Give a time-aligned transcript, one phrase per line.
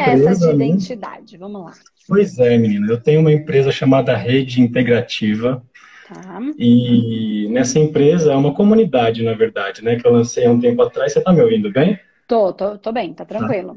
[0.00, 0.28] empresa.
[0.28, 0.66] é essa de né?
[0.66, 1.36] identidade?
[1.36, 1.72] Vamos lá.
[2.06, 2.86] Pois é, menina.
[2.90, 5.62] Eu tenho uma empresa chamada Rede Integrativa.
[6.08, 6.40] Tá.
[6.58, 9.96] E nessa empresa é uma comunidade, na verdade, né?
[9.96, 11.12] Que eu lancei há um tempo atrás.
[11.12, 11.98] Você tá me ouvindo bem?
[12.26, 13.76] Tô, tô, tô bem, tá tranquilo.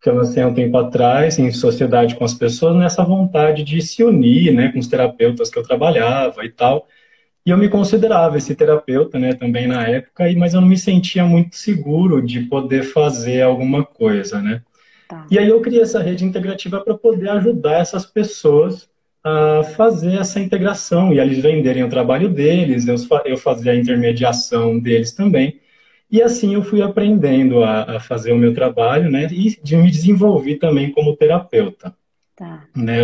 [0.00, 3.80] Que eu lancei há um tempo atrás, em sociedade com as pessoas, nessa vontade de
[3.82, 4.70] se unir, né?
[4.70, 6.86] Com os terapeutas que eu trabalhava e tal.
[7.44, 9.32] E eu me considerava esse terapeuta, né?
[9.34, 13.84] Também na época, e- mas eu não me sentia muito seguro de poder fazer alguma
[13.84, 14.62] coisa, né?
[15.08, 15.26] Tá.
[15.30, 18.88] E aí eu criei essa rede integrativa para poder ajudar essas pessoas
[19.22, 24.78] a fazer essa integração e eles venderem o trabalho deles, eu, eu fazia a intermediação
[24.78, 25.60] deles também.
[26.10, 29.26] E assim eu fui aprendendo a, a fazer o meu trabalho, né?
[29.32, 31.94] E de me desenvolver também como terapeuta,
[32.36, 32.68] Tá.
[32.76, 33.00] né?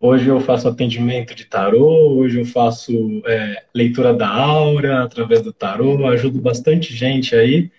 [0.00, 2.92] Hoje eu faço atendimento de tarô, hoje eu faço
[3.24, 7.70] é, leitura da aura através do tarô, ajudo bastante gente aí.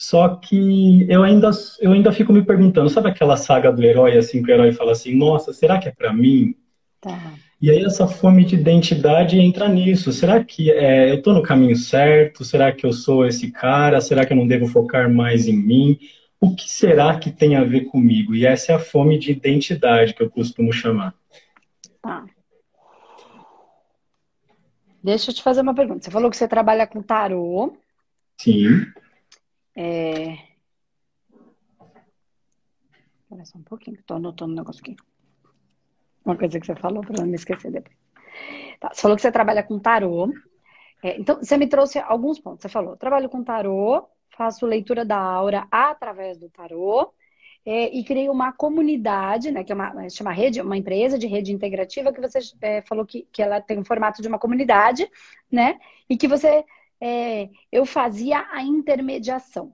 [0.00, 4.40] Só que eu ainda, eu ainda fico me perguntando, sabe aquela saga do herói, assim,
[4.40, 6.54] que o herói fala assim, nossa, será que é para mim?
[7.00, 7.34] Tá.
[7.60, 10.12] E aí essa fome de identidade entra nisso.
[10.12, 12.44] Será que é, eu estou no caminho certo?
[12.44, 14.00] Será que eu sou esse cara?
[14.00, 15.98] Será que eu não devo focar mais em mim?
[16.40, 18.36] O que será que tem a ver comigo?
[18.36, 21.12] E essa é a fome de identidade que eu costumo chamar.
[22.00, 22.24] Tá.
[25.02, 26.04] Deixa eu te fazer uma pergunta.
[26.04, 27.76] Você falou que você trabalha com tarô.
[28.40, 28.86] Sim.
[29.80, 30.36] É...
[33.22, 34.96] Espera só um pouquinho, que tô anotando um negócio aqui.
[36.24, 37.96] Uma coisa que você falou para não me esquecer depois.
[38.80, 40.32] Tá, você falou que você trabalha com tarô.
[41.00, 42.62] É, então, você me trouxe alguns pontos.
[42.62, 47.14] Você falou, trabalho com tarô, faço leitura da aura através do tarô.
[47.64, 51.52] é, e criei uma comunidade, né, que é uma, chama rede, uma empresa de rede
[51.52, 55.06] integrativa que você é, falou que, que ela tem um formato de uma comunidade,
[55.52, 55.78] né?
[56.08, 56.64] E que você
[57.00, 59.72] é, eu fazia a intermediação.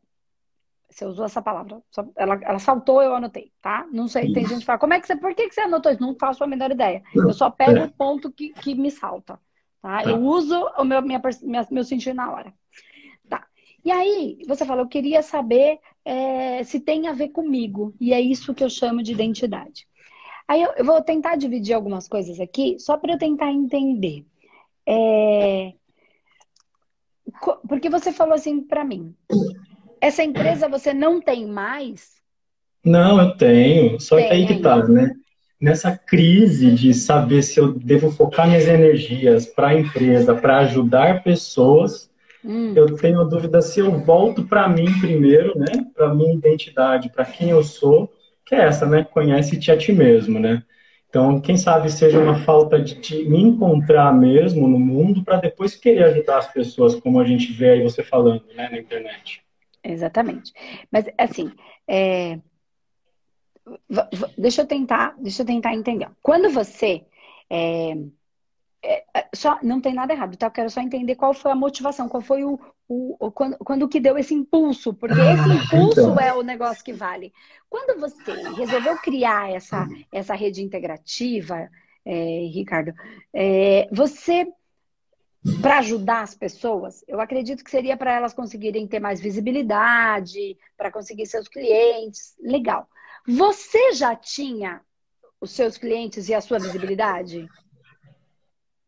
[0.91, 1.83] Você usou essa palavra.
[2.16, 3.84] Ela, ela saltou, eu anotei, tá?
[3.91, 5.91] Não sei, tem gente que fala, como é que você, por que, que você anotou
[5.91, 6.00] isso?
[6.00, 7.03] Não faço a menor ideia.
[7.15, 7.84] Eu só pego É.
[7.84, 9.41] o ponto que, que me salta,
[9.82, 10.03] tá?
[10.03, 10.09] Tá.
[10.09, 12.54] Eu uso o meu, minha, minha- meu sentido na hora.
[13.28, 13.44] Tá.
[13.84, 17.93] E aí, você falou, eu queria saber é, se tem a ver comigo.
[18.00, 19.88] E é isso que eu chamo de identidade.
[20.47, 24.25] Aí eu, eu vou tentar dividir algumas coisas aqui, só para eu tentar entender.
[24.87, 25.72] É,
[27.69, 29.15] Porque você falou assim para mim,
[30.00, 32.22] essa empresa você não tem mais?
[32.84, 34.00] Não, eu tenho.
[34.00, 34.69] Só que Tem aí que ainda.
[34.83, 35.11] tá, né?
[35.61, 41.22] Nessa crise de saber se eu devo focar minhas energias para a empresa, para ajudar
[41.22, 42.11] pessoas,
[42.45, 45.87] Hum, eu tenho dúvida se eu volto para mim primeiro, né?
[45.95, 48.12] Para minha identidade, para quem eu sou,
[48.45, 49.05] que é essa, né?
[49.05, 50.62] Conhece-te a ti mesmo, né?
[51.14, 56.06] Então, quem sabe seja uma falta de, me encontrar mesmo no mundo para depois querer
[56.06, 59.41] ajudar as pessoas, como a gente vê aí você falando, né, na internet.
[59.84, 60.53] exatamente.
[60.91, 61.53] Mas assim,
[61.86, 62.41] é,
[64.36, 66.10] deixa eu tentar, deixa eu tentar entender.
[66.20, 67.04] Quando você
[67.48, 67.97] é,
[68.84, 70.47] é, é, só não tem nada errado, tá?
[70.47, 72.59] Eu quero só entender qual foi a motivação, qual foi o,
[72.89, 76.21] o, o- quando, quando que deu esse impulso, porque esse impulso então.
[76.21, 77.33] é o negócio que vale.
[77.69, 81.69] Quando você resolveu criar essa, essa rede integrativa,
[82.05, 82.15] é,
[82.53, 82.93] Ricardo,
[83.33, 84.47] é, você
[85.61, 90.91] para ajudar as pessoas, eu acredito que seria para elas conseguirem ter mais visibilidade, para
[90.91, 92.34] conseguir seus clientes.
[92.41, 92.89] Legal.
[93.27, 94.81] Você já tinha
[95.41, 97.47] os seus clientes e a sua visibilidade?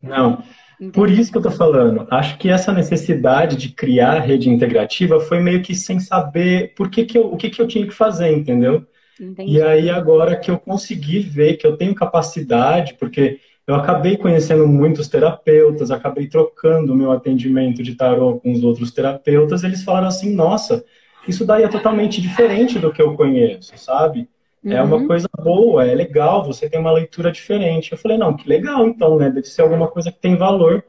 [0.02, 0.42] Não,
[0.80, 0.92] Entendi.
[0.92, 2.06] Por isso que eu tô falando.
[2.10, 7.04] Acho que essa necessidade de criar rede integrativa foi meio que sem saber por que
[7.04, 8.86] que eu, o que que eu tinha que fazer, entendeu?
[9.18, 9.52] Entendi.
[9.52, 14.66] E aí agora que eu consegui ver que eu tenho capacidade, porque eu acabei conhecendo
[14.66, 20.08] muitos terapeutas, acabei trocando o meu atendimento de tarô com os outros terapeutas, eles falaram
[20.08, 20.84] assim, nossa,
[21.26, 24.28] isso daí é totalmente diferente do que eu conheço, sabe?
[24.64, 25.06] É uma Uhum.
[25.06, 27.92] coisa boa, é legal, você tem uma leitura diferente.
[27.92, 29.30] Eu falei, não, que legal então, né?
[29.30, 30.84] Deve ser alguma coisa que tem valor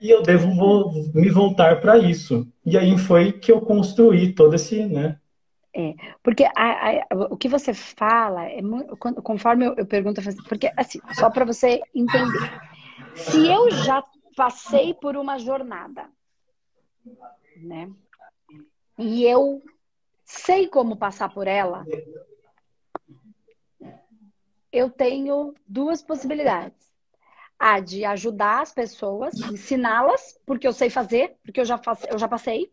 [0.00, 2.46] e eu devo vo- me voltar para isso.
[2.64, 5.18] E aí foi que eu construí todo esse, né?
[6.22, 6.50] Porque a-
[7.00, 8.60] a- o que você fala é
[9.22, 12.50] conforme eu, eu pergunto, assim, porque assim, só para você entender.
[13.14, 14.02] Se eu já
[14.36, 16.08] passei por uma jornada,
[17.56, 17.90] né?
[18.98, 19.62] E eu
[20.24, 21.86] sei como passar por ela,
[24.76, 26.94] eu tenho duas possibilidades.
[27.58, 32.18] A de ajudar as pessoas, ensiná-las, porque eu sei fazer, porque eu já, faço, eu
[32.18, 32.70] já passei.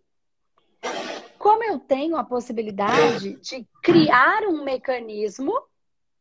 [1.37, 5.53] Como eu tenho a possibilidade de criar um mecanismo,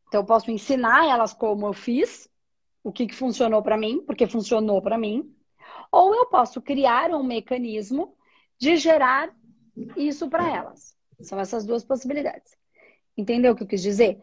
[0.07, 2.29] então eu posso ensinar elas como eu fiz,
[2.85, 5.35] o que, que funcionou para mim, porque funcionou para mim,
[5.91, 8.17] ou eu posso criar um mecanismo
[8.57, 9.35] de gerar
[9.97, 10.97] isso para elas.
[11.21, 12.57] São essas duas possibilidades.
[13.17, 14.21] Entendeu o que eu quis dizer?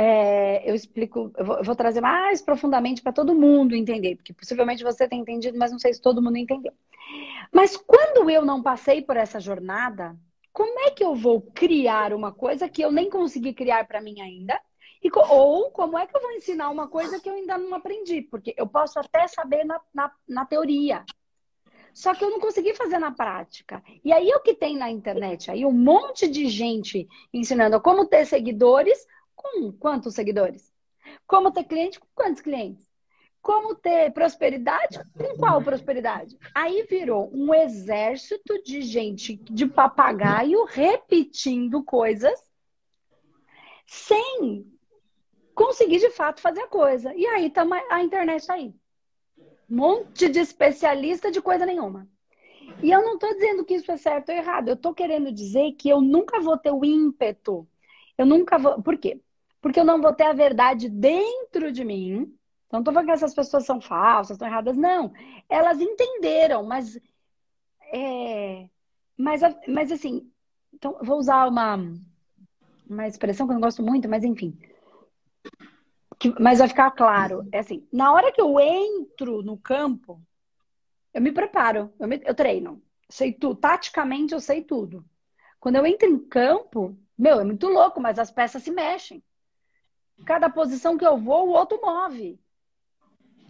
[0.00, 4.32] É, eu explico, eu vou, eu vou, trazer mais profundamente para todo mundo entender, porque
[4.32, 6.72] possivelmente você tem entendido, mas não sei se todo mundo entendeu.
[7.52, 10.16] Mas quando eu não passei por essa jornada,
[10.52, 14.20] como é que eu vou criar uma coisa que eu nem consegui criar para mim
[14.20, 14.60] ainda?
[15.02, 18.22] E, ou como é que eu vou ensinar uma coisa que eu ainda não aprendi?
[18.22, 21.04] Porque eu posso até saber na, na, na teoria,
[21.98, 23.82] só que eu não consegui fazer na prática.
[24.04, 25.50] E aí o que tem na internet?
[25.50, 29.04] Aí um monte de gente ensinando como ter seguidores
[29.38, 30.72] com quantos seguidores?
[31.26, 32.86] Como ter cliente com quantos clientes?
[33.40, 36.36] Como ter prosperidade com qual prosperidade?
[36.54, 42.38] Aí virou um exército de gente de papagaio repetindo coisas
[43.86, 44.66] sem
[45.54, 47.14] conseguir de fato fazer a coisa.
[47.14, 48.74] E aí tá, a internet tá aí
[49.68, 52.08] monte de especialista de coisa nenhuma.
[52.82, 54.68] E eu não estou dizendo que isso é certo ou errado.
[54.68, 57.68] Eu estou querendo dizer que eu nunca vou ter o ímpeto.
[58.16, 58.82] Eu nunca vou.
[58.82, 59.20] Por quê?
[59.60, 62.34] Porque eu não vou ter a verdade dentro de mim.
[62.66, 64.76] Então, não estou falando que essas pessoas são falsas, estão erradas.
[64.76, 65.12] Não.
[65.48, 66.98] Elas entenderam, mas.
[67.92, 68.68] É...
[69.16, 70.30] Mas, mas assim.
[70.72, 71.76] Então, vou usar uma,
[72.88, 74.56] uma expressão que eu não gosto muito, mas enfim
[76.18, 77.46] que, mas vai ficar claro.
[77.52, 80.20] É assim, na hora que eu entro no campo,
[81.14, 82.82] eu me preparo, eu, me, eu treino.
[83.08, 83.56] Sei tudo.
[83.56, 85.04] Taticamente eu sei tudo.
[85.60, 89.22] Quando eu entro em campo, meu, é muito louco, mas as peças se mexem.
[90.24, 92.38] Cada posição que eu vou, o outro move.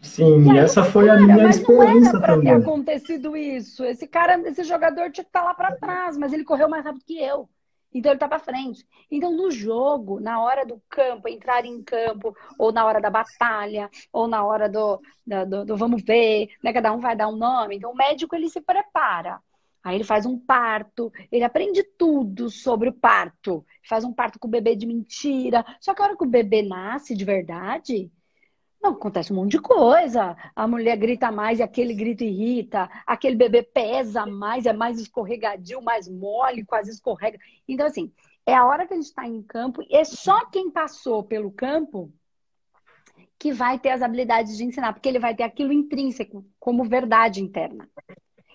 [0.00, 2.44] Sim, e essa foi cara, a minha experiência não era também.
[2.44, 3.84] ter acontecido isso.
[3.84, 7.04] Esse cara, esse jogador tinha que estar lá para trás, mas ele correu mais rápido
[7.04, 7.48] que eu.
[7.92, 8.86] Então ele tá para frente.
[9.10, 13.90] Então no jogo, na hora do campo, entrar em campo, ou na hora da batalha,
[14.12, 16.72] ou na hora do, do, do vamos ver, né?
[16.72, 17.76] Cada um vai dar um nome.
[17.76, 19.40] Então o médico ele se prepara.
[19.88, 23.64] Aí ele faz um parto, ele aprende tudo sobre o parto.
[23.88, 25.64] Faz um parto com o bebê de mentira.
[25.80, 28.12] Só que a hora que o bebê nasce de verdade,
[28.82, 30.36] não, acontece um monte de coisa.
[30.54, 32.86] A mulher grita mais e aquele grito irrita.
[33.06, 37.38] Aquele bebê pesa mais, é mais escorregadio, mais mole, quase escorrega.
[37.66, 38.12] Então, assim,
[38.44, 41.50] é a hora que a gente está em campo e é só quem passou pelo
[41.50, 42.12] campo
[43.38, 47.40] que vai ter as habilidades de ensinar, porque ele vai ter aquilo intrínseco, como verdade
[47.40, 47.88] interna.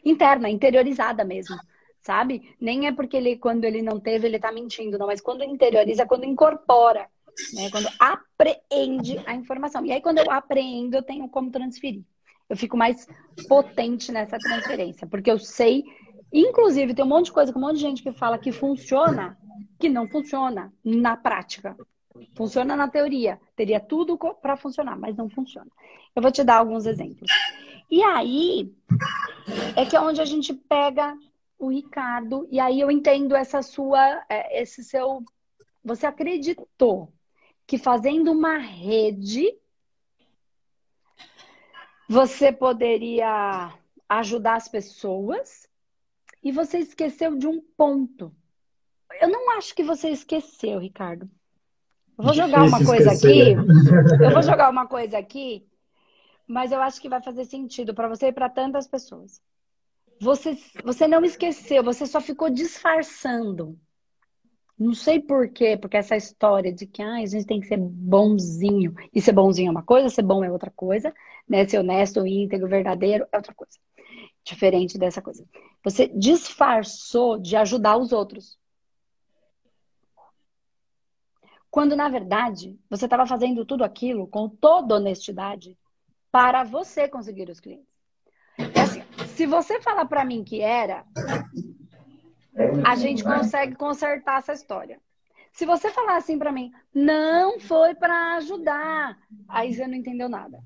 [0.03, 1.55] Interna, interiorizada mesmo,
[2.01, 2.55] sabe?
[2.59, 6.05] Nem é porque ele, quando ele não teve, ele está mentindo, não, mas quando interioriza,
[6.05, 7.07] quando incorpora
[7.53, 7.69] né?
[7.71, 9.85] Quando apreende a informação.
[9.85, 12.03] E aí, quando eu apreendo, eu tenho como transferir.
[12.49, 13.07] Eu fico mais
[13.47, 15.83] potente nessa transferência, porque eu sei.
[16.31, 19.37] Inclusive, tem um monte de coisa um monte de gente que fala que funciona,
[19.79, 21.75] que não funciona na prática.
[22.35, 25.69] Funciona na teoria, teria tudo para funcionar, mas não funciona.
[26.15, 27.29] Eu vou te dar alguns exemplos.
[27.93, 28.75] E aí
[29.77, 31.15] é que é onde a gente pega
[31.59, 35.23] o Ricardo, e aí eu entendo essa sua, é, esse seu.
[35.85, 37.13] Você acreditou
[37.67, 39.55] que fazendo uma rede
[42.09, 43.71] você poderia
[44.09, 45.69] ajudar as pessoas
[46.41, 48.35] e você esqueceu de um ponto.
[49.21, 51.29] Eu não acho que você esqueceu, Ricardo.
[52.17, 53.55] Eu vou jogar uma coisa esquecer.
[53.55, 54.23] aqui.
[54.23, 55.67] Eu vou jogar uma coisa aqui,
[56.47, 59.41] mas eu acho que vai fazer sentido para você e para tantas pessoas.
[60.21, 63.77] Você, você não esqueceu, você só ficou disfarçando.
[64.77, 67.77] Não sei por quê, porque essa história de que ah, a gente tem que ser
[67.77, 71.13] bonzinho, e ser bonzinho é uma coisa, ser bom é outra coisa,
[71.47, 71.67] né?
[71.67, 73.77] Ser honesto, íntegro, verdadeiro é outra coisa.
[74.43, 75.45] Diferente dessa coisa.
[75.83, 78.57] Você disfarçou de ajudar os outros.
[81.69, 85.77] Quando, na verdade, você estava fazendo tudo aquilo com toda honestidade
[86.33, 87.85] para você conseguir os clientes.
[88.57, 89.03] É assim,
[89.35, 91.05] se você falar para mim que era,
[92.83, 94.99] a gente consegue consertar essa história.
[95.51, 99.15] Se você falar assim para mim, não foi para ajudar,
[99.47, 100.59] aí você não entendeu nada.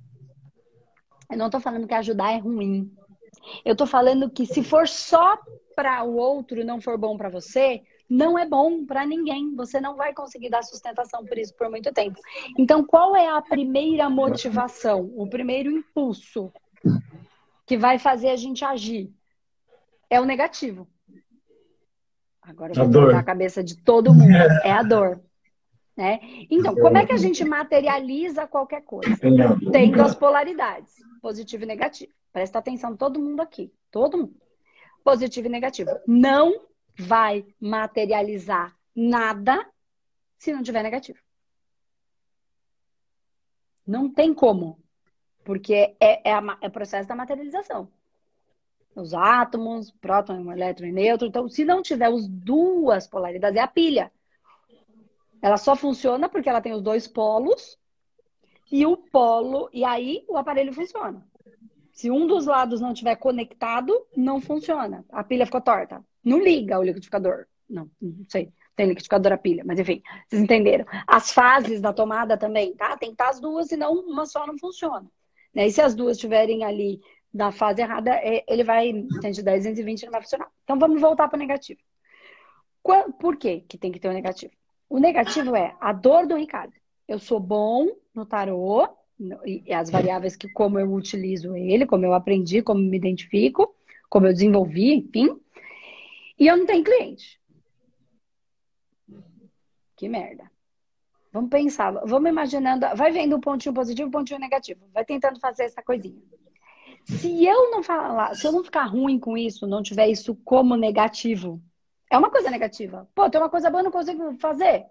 [1.29, 2.89] Eu não tô falando que ajudar é ruim.
[3.65, 5.37] Eu tô falando que se for só
[5.75, 9.53] para o outro não for bom para você, não é bom para ninguém.
[9.55, 12.19] Você não vai conseguir dar sustentação por isso por muito tempo.
[12.57, 16.51] Então, qual é a primeira motivação, o primeiro impulso
[17.65, 19.11] que vai fazer a gente agir?
[20.09, 20.87] É o negativo.
[22.41, 24.31] Agora eu vou a, a cabeça de todo mundo.
[24.63, 25.21] É a dor.
[25.97, 26.19] Né?
[26.49, 29.17] Então, como é que a gente materializa qualquer coisa?
[29.71, 32.13] Tendo as polaridades, positivo e negativo.
[32.31, 33.73] Presta atenção, todo mundo aqui.
[33.91, 34.35] Todo mundo.
[35.03, 35.89] Positivo e negativo.
[36.07, 39.69] Não vai materializar nada
[40.37, 41.19] se não tiver negativo.
[43.85, 44.81] Não tem como.
[45.43, 47.89] Porque é, é, a, é o processo da materialização
[49.01, 51.27] os átomos, próton, elétron e nêutron.
[51.27, 54.11] Então, se não tiver as duas polaridades, é a pilha.
[55.41, 57.77] Ela só funciona porque ela tem os dois polos
[58.71, 61.23] e o polo, e aí o aparelho funciona.
[61.91, 65.05] Se um dos lados não estiver conectado, não funciona.
[65.09, 66.03] A pilha ficou torta.
[66.27, 67.45] Não liga o liquidificador.
[67.69, 68.51] Não, não sei.
[68.75, 70.85] Tem liquidificador a pilha, mas enfim, vocês entenderam.
[71.07, 72.97] As fases da tomada também, tá?
[72.97, 75.07] Tem que estar as duas, senão uma só não funciona.
[75.53, 75.67] Né?
[75.67, 77.01] E se as duas estiverem ali
[77.33, 78.91] na fase errada, é, ele vai,
[79.21, 80.49] 110, 220 não vai funcionar.
[80.63, 81.79] Então vamos voltar para o negativo.
[83.19, 84.53] Por que, que tem que ter o um negativo?
[84.89, 86.73] O negativo é a dor do Ricardo.
[87.07, 88.87] Eu sou bom no tarô,
[89.45, 93.73] e as variáveis que como eu utilizo ele, como eu aprendi, como me identifico,
[94.09, 95.39] como eu desenvolvi, enfim.
[96.37, 97.39] E eu não tenho cliente.
[99.95, 100.49] Que merda.
[101.31, 105.65] Vamos pensar, vamos imaginando, vai vendo o pontinho positivo, o pontinho negativo, vai tentando fazer
[105.65, 106.21] essa coisinha.
[107.05, 110.75] Se eu não falar, se eu não ficar ruim com isso, não tiver isso como
[110.75, 111.61] negativo,
[112.09, 113.07] é uma coisa negativa.
[113.13, 114.85] Pô, tem uma coisa boa, não consigo fazer.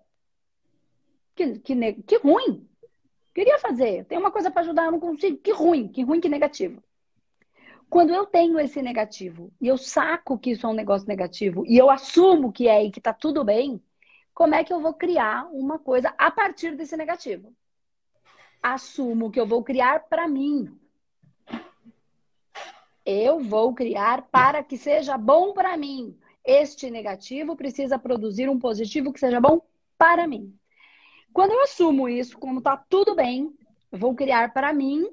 [1.35, 2.69] Que, que, que ruim.
[3.35, 4.05] Queria fazer.
[4.07, 5.37] Tem uma coisa para ajudar, eu não consigo.
[5.39, 6.83] Que ruim, que ruim, que negativo.
[7.89, 11.79] Quando eu tenho esse negativo e eu saco que isso é um negócio negativo e
[11.79, 13.81] eu assumo que é e que tá tudo bem,
[14.35, 17.55] como é que eu vou criar uma coisa a partir desse negativo?
[18.63, 20.79] Assumo que eu vou criar para mim.
[23.05, 26.19] Eu vou criar para que seja bom para mim.
[26.45, 29.63] Este negativo precisa produzir um positivo que seja bom
[29.97, 30.55] para mim.
[31.33, 33.55] Quando eu assumo isso, como tá tudo bem,
[33.93, 35.09] eu vou criar para mim.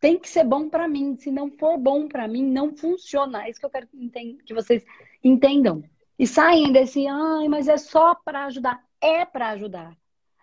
[0.00, 1.16] Tem que ser bom para mim.
[1.16, 3.44] Se não for bom para mim, não funciona.
[3.44, 4.84] É isso que eu quero que vocês
[5.22, 5.82] entendam.
[6.18, 8.82] E saem desse, ai, mas é só para ajudar.
[9.00, 9.96] É para ajudar.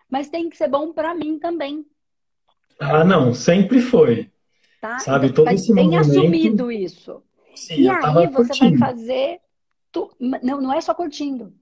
[0.10, 1.86] Mas tem que ser bom para mim também.
[2.80, 4.32] Ah, não, sempre foi.
[4.80, 5.00] Tá?
[5.00, 6.10] Sabe, então, todo esse tem movimento...
[6.10, 7.24] assumido isso.
[7.56, 8.80] Sim, e aí você curtindo.
[8.80, 9.40] vai fazer
[9.92, 10.12] tu...
[10.20, 11.54] não, não é só curtindo.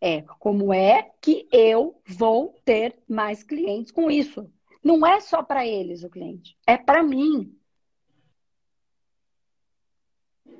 [0.00, 4.50] É como é que eu vou ter mais clientes com isso.
[4.82, 7.54] Não é só para eles o cliente, é para mim.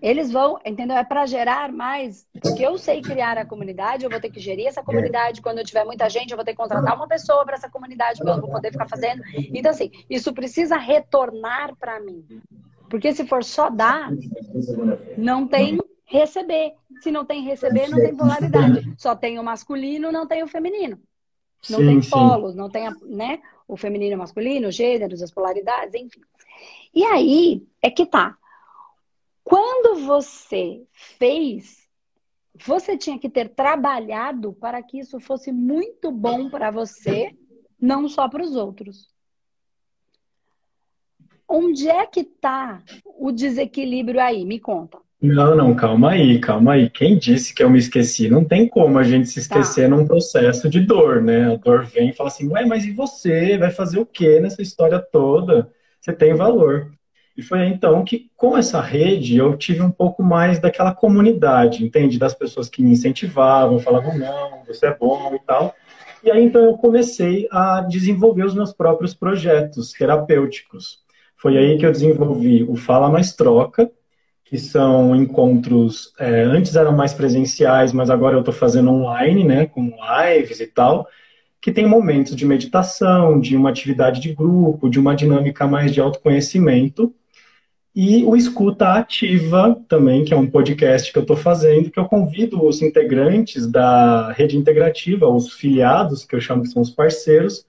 [0.01, 0.97] Eles vão, entendeu?
[0.97, 4.69] É para gerar mais, porque eu sei criar a comunidade, eu vou ter que gerir
[4.69, 5.43] essa comunidade.
[5.43, 8.19] Quando eu tiver muita gente, eu vou ter que contratar uma pessoa para essa comunidade,
[8.19, 9.23] porque eu não vou poder ficar fazendo.
[9.35, 12.25] Então, assim, isso precisa retornar para mim.
[12.89, 14.11] Porque se for só dar,
[15.17, 16.75] não tem receber.
[17.01, 18.95] Se não tem receber, não tem polaridade.
[18.97, 20.99] Só tem o masculino, não tem o feminino.
[21.69, 22.59] Não sim, tem polos, sim.
[22.59, 26.23] não tem né, o feminino e o masculino, os gêneros, as polaridades, enfim.
[26.95, 28.37] E aí é que tá.
[29.45, 31.87] Quando você fez,
[32.55, 37.37] você tinha que ter trabalhado para que isso fosse muito bom para você,
[37.81, 39.09] não só para os outros.
[41.47, 44.45] Onde é que está o desequilíbrio aí?
[44.45, 44.99] Me conta.
[45.21, 46.89] Não, não, calma aí, calma aí.
[46.89, 48.31] Quem disse que eu me esqueci?
[48.31, 49.97] Não tem como a gente se esquecer tá.
[49.97, 51.53] num processo de dor, né?
[51.53, 53.59] A dor vem e fala assim, ué, mas e você?
[53.59, 55.73] Vai fazer o quê nessa história toda?
[56.01, 56.93] Você tem valor.
[57.37, 62.19] E foi então que, com essa rede, eu tive um pouco mais daquela comunidade, entende?
[62.19, 65.75] Das pessoas que me incentivavam, falavam, não, você é bom e tal.
[66.23, 70.99] E aí, então, eu comecei a desenvolver os meus próprios projetos terapêuticos.
[71.37, 73.89] Foi aí que eu desenvolvi o Fala Mais Troca,
[74.49, 79.67] que são encontros, é, antes eram mais presenciais, mas agora eu estou fazendo online, né,
[79.67, 81.07] com lives e tal,
[81.61, 86.01] que tem momentos de meditação, de uma atividade de grupo, de uma dinâmica mais de
[86.01, 87.15] autoconhecimento,
[87.95, 92.07] e o Escuta Ativa também, que é um podcast que eu estou fazendo, que eu
[92.07, 97.67] convido os integrantes da rede integrativa, os filiados, que eu chamo que são os parceiros,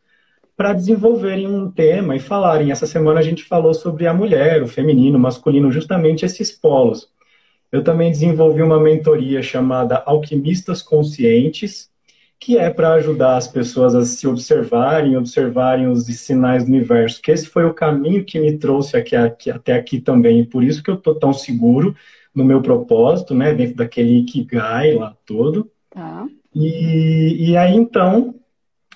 [0.60, 2.70] para desenvolverem um tema e falarem.
[2.70, 7.08] Essa semana a gente falou sobre a mulher, o feminino, o masculino, justamente esses polos.
[7.72, 11.90] Eu também desenvolvi uma mentoria chamada Alquimistas Conscientes,
[12.38, 17.22] que é para ajudar as pessoas a se observarem, observarem os sinais do universo.
[17.22, 20.62] Que esse foi o caminho que me trouxe aqui, aqui até aqui também, e por
[20.62, 21.96] isso que eu estou tão seguro
[22.36, 25.72] no meu propósito, né, dentro daquele Ikigai lá todo.
[25.90, 26.28] Tá.
[26.54, 28.36] E, e aí, então,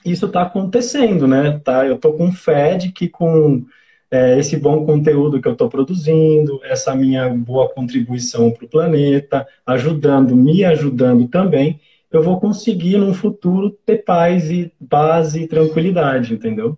[0.05, 1.59] isso está acontecendo, né?
[1.63, 1.85] Tá?
[1.85, 3.65] Eu estou com fé de que com
[4.11, 9.47] é, esse bom conteúdo que eu estou produzindo, essa minha boa contribuição para o planeta,
[9.65, 11.79] ajudando, me ajudando também,
[12.11, 16.77] eu vou conseguir no futuro ter paz e paz e tranquilidade, entendeu?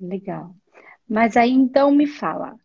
[0.00, 0.54] Legal.
[1.08, 2.56] Mas aí então me fala,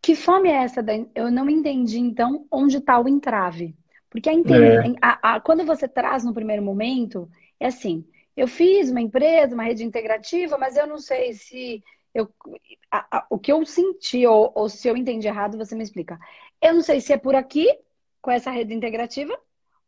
[0.00, 0.84] que fome é essa?
[1.14, 3.74] Eu não entendi então onde está o entrave.
[4.08, 4.94] Porque a, é.
[5.02, 8.04] a, a, quando você traz no primeiro momento, é assim,
[8.36, 11.82] eu fiz uma empresa, uma rede integrativa, mas eu não sei se
[12.14, 12.28] eu,
[12.90, 16.18] a, a, o que eu senti ou, ou, se eu entendi errado, você me explica.
[16.62, 17.68] Eu não sei se é por aqui,
[18.22, 19.36] com essa rede integrativa,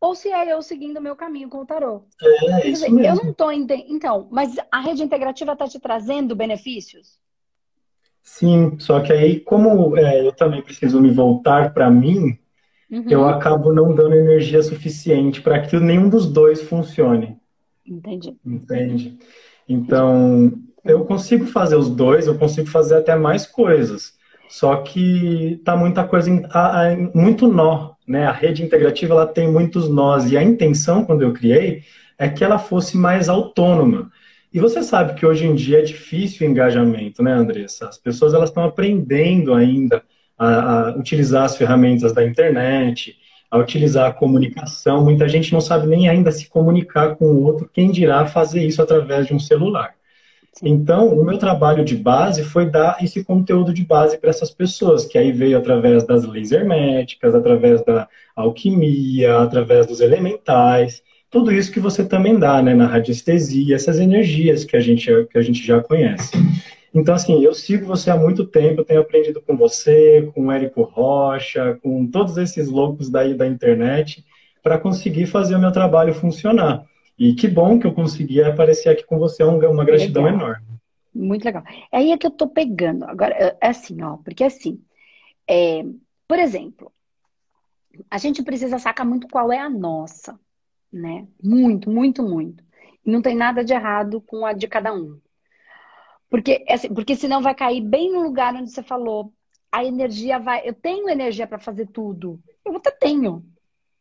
[0.01, 2.05] ou se é eu seguindo o meu caminho com o tarô.
[2.21, 3.01] É, isso mesmo.
[3.01, 3.87] Eu não estou entendendo.
[3.89, 7.19] Então, mas a rede integrativa está te trazendo benefícios?
[8.23, 12.37] Sim, só que aí, como é, eu também preciso me voltar para mim,
[12.91, 13.05] uhum.
[13.09, 17.39] eu acabo não dando energia suficiente para que nenhum dos dois funcione.
[17.87, 18.37] Entendi.
[18.45, 19.19] Entende?
[19.69, 20.53] Então,
[20.85, 24.15] eu consigo fazer os dois, eu consigo fazer até mais coisas.
[24.49, 26.31] Só que tá muita coisa,
[27.13, 28.27] muito nó, né?
[28.27, 31.83] A rede integrativa ela tem muitos nós e a intenção quando eu criei
[32.17, 34.11] é que ela fosse mais autônoma.
[34.53, 37.89] E você sabe que hoje em dia é difícil o engajamento, né, Andressa?
[37.89, 40.03] As pessoas elas estão aprendendo ainda
[40.39, 43.17] a, a utilizar as ferramentas da internet,
[43.51, 45.05] a utilizar a comunicação.
[45.05, 48.83] Muita gente não sabe nem ainda se comunicar com o outro, quem dirá fazer isso
[48.83, 49.95] através de um celular.
[50.63, 55.05] Então, o meu trabalho de base foi dar esse conteúdo de base para essas pessoas,
[55.05, 61.71] que aí veio através das leis herméticas, através da alquimia, através dos elementais, tudo isso
[61.71, 65.63] que você também dá, né, na radiestesia, essas energias que a gente, que a gente
[65.63, 66.31] já conhece.
[66.97, 70.83] Então, assim, eu sigo você há muito tempo, tenho aprendido com você, com o Érico
[70.83, 74.25] Rocha, com todos esses loucos daí da internet,
[74.63, 76.87] para conseguir fazer o meu trabalho funcionar.
[77.19, 80.41] E que bom que eu consegui aparecer aqui com você, é uma gratidão legal.
[80.41, 80.67] enorme.
[81.15, 81.65] Muito legal.
[81.93, 83.05] É aí é que eu tô pegando.
[83.05, 84.81] Agora, é, é assim, ó, porque assim,
[85.47, 85.85] é,
[86.27, 86.91] por exemplo,
[88.11, 90.41] a gente precisa sacar muito qual é a nossa,
[90.91, 91.27] né?
[91.45, 92.65] Muito, muito, muito.
[93.05, 95.21] E não tem nada de errado com a de cada um.
[96.29, 99.33] Porque, assim, porque senão vai cair bem no lugar onde você falou.
[99.71, 100.69] A energia vai.
[100.69, 102.41] Eu tenho energia para fazer tudo.
[102.65, 103.45] Eu até tenho.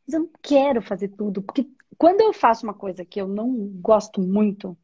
[0.06, 1.42] Mas eu não quero fazer tudo.
[1.42, 1.68] Porque
[1.98, 4.78] quando eu faço uma coisa que eu não gosto muito,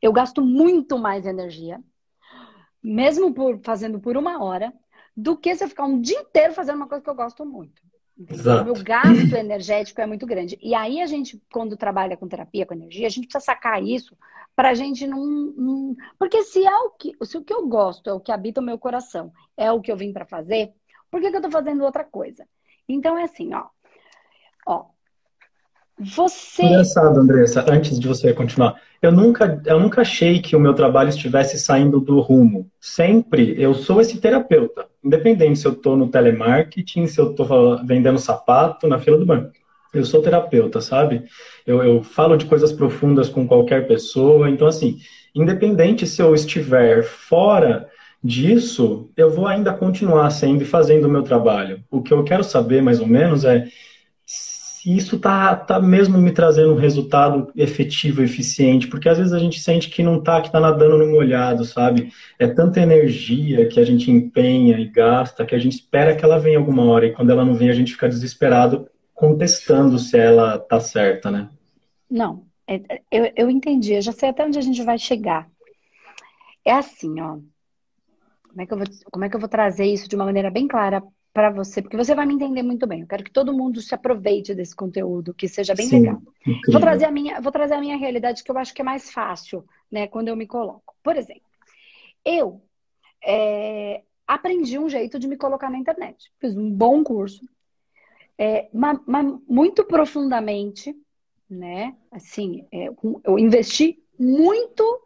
[0.00, 1.82] eu gasto muito mais energia,
[2.82, 4.72] mesmo por fazendo por uma hora,
[5.16, 7.82] do que se eu ficar um dia inteiro fazendo uma coisa que eu gosto muito.
[8.28, 8.62] Exato.
[8.62, 10.58] O meu gasto energético é muito grande.
[10.62, 14.16] E aí a gente, quando trabalha com terapia, com energia, a gente precisa sacar isso
[14.54, 15.24] para a gente não,
[15.54, 18.60] não, Porque se é o que, se o que eu gosto é o que habita
[18.60, 20.72] o meu coração, é o que eu vim para fazer,
[21.10, 22.48] por que, que eu estou fazendo outra coisa?
[22.88, 23.64] Então é assim, ó.
[23.64, 23.68] Ó,
[25.98, 26.62] você.
[26.62, 28.74] Engraçado, Andressa, antes de você continuar.
[29.00, 32.68] Eu nunca, eu nunca achei que o meu trabalho estivesse saindo do rumo.
[32.80, 34.86] Sempre eu sou esse terapeuta.
[35.02, 39.52] Independente se eu estou no telemarketing, se eu estou vendendo sapato na fila do banco.
[39.94, 41.24] Eu sou terapeuta, sabe?
[41.66, 44.50] Eu, eu falo de coisas profundas com qualquer pessoa.
[44.50, 44.98] Então, assim,
[45.34, 47.88] independente se eu estiver fora
[48.22, 51.82] disso, eu vou ainda continuar sendo e fazendo o meu trabalho.
[51.90, 53.66] O que eu quero saber, mais ou menos, é
[54.86, 59.38] se isso tá, tá mesmo me trazendo um resultado efetivo, eficiente, porque às vezes a
[59.40, 62.12] gente sente que não tá, que tá nadando no molhado, sabe?
[62.38, 66.38] É tanta energia que a gente empenha e gasta que a gente espera que ela
[66.38, 70.56] venha alguma hora e quando ela não vem a gente fica desesperado contestando se ela
[70.56, 71.48] tá certa, né?
[72.08, 75.48] Não, é, eu, eu entendi, eu já sei até onde a gente vai chegar.
[76.64, 77.38] É assim, ó.
[78.48, 80.48] Como é que eu vou, como é que eu vou trazer isso de uma maneira
[80.48, 81.02] bem clara
[81.36, 83.02] para você, porque você vai me entender muito bem.
[83.02, 86.22] Eu quero que todo mundo se aproveite desse conteúdo, que seja bem Sim, legal.
[86.72, 89.10] Vou trazer a minha, vou trazer a minha realidade que eu acho que é mais
[89.10, 90.94] fácil, né, quando eu me coloco.
[91.02, 91.42] Por exemplo,
[92.24, 92.62] eu
[93.22, 96.32] é, aprendi um jeito de me colocar na internet.
[96.40, 97.46] Fiz um bom curso,
[98.38, 100.96] é, mas, mas muito profundamente,
[101.50, 101.94] né?
[102.10, 102.88] Assim, é,
[103.24, 105.02] eu investi muito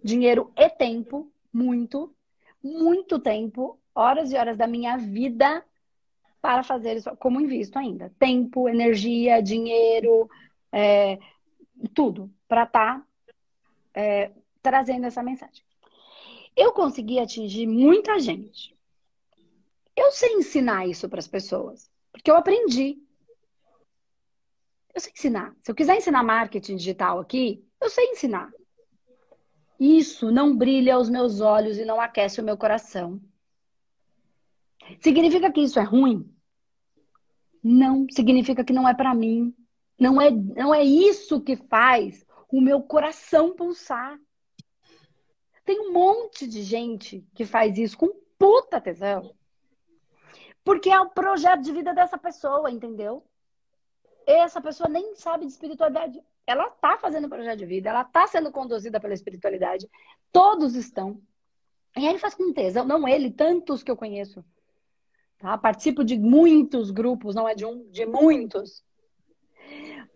[0.00, 2.14] dinheiro e tempo, muito,
[2.62, 5.64] muito tempo, horas e horas da minha vida
[6.42, 8.12] para fazer isso como invisto ainda.
[8.18, 10.28] Tempo, energia, dinheiro,
[10.72, 11.18] é,
[11.94, 13.06] tudo para estar tá,
[13.94, 15.64] é, trazendo essa mensagem.
[16.56, 18.76] Eu consegui atingir muita gente.
[19.96, 22.98] Eu sei ensinar isso para as pessoas, porque eu aprendi.
[24.92, 25.54] Eu sei ensinar.
[25.62, 28.50] Se eu quiser ensinar marketing digital aqui, eu sei ensinar.
[29.78, 33.20] Isso não brilha aos meus olhos e não aquece o meu coração.
[35.00, 36.28] Significa que isso é ruim?
[37.62, 39.54] Não, significa que não é para mim.
[39.98, 44.18] Não é, não é isso que faz o meu coração pulsar.
[45.64, 49.34] Tem um monte de gente que faz isso com puta tesão.
[50.64, 53.24] Porque é o projeto de vida dessa pessoa, entendeu?
[54.26, 56.20] Essa pessoa nem sabe de espiritualidade.
[56.46, 59.88] Ela tá fazendo projeto de vida, ela tá sendo conduzida pela espiritualidade.
[60.32, 61.20] Todos estão.
[61.96, 64.44] E aí ele faz com tesão, não ele, tantos que eu conheço.
[65.42, 65.58] Tá?
[65.58, 68.84] Participo de muitos grupos, não é de um, de muitos.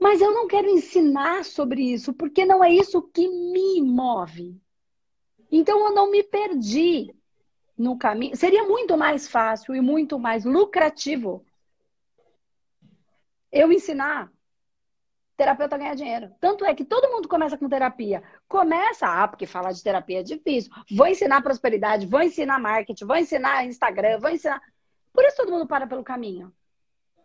[0.00, 4.56] Mas eu não quero ensinar sobre isso, porque não é isso que me move.
[5.50, 7.12] Então eu não me perdi
[7.76, 8.36] no caminho.
[8.36, 11.44] Seria muito mais fácil e muito mais lucrativo
[13.50, 14.30] eu ensinar
[15.36, 16.30] terapeuta ganha dinheiro.
[16.40, 18.22] Tanto é que todo mundo começa com terapia.
[18.46, 20.70] Começa, ah, porque falar de terapia é difícil.
[20.90, 24.62] Vou ensinar prosperidade, vou ensinar marketing, vou ensinar Instagram, vou ensinar.
[25.16, 26.52] Por isso todo mundo para pelo caminho.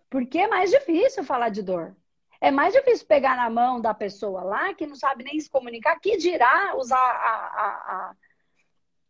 [0.09, 1.93] Porque é mais difícil falar de dor.
[2.39, 5.99] É mais difícil pegar na mão da pessoa lá que não sabe nem se comunicar,
[5.99, 8.15] que dirá usar a, a, a,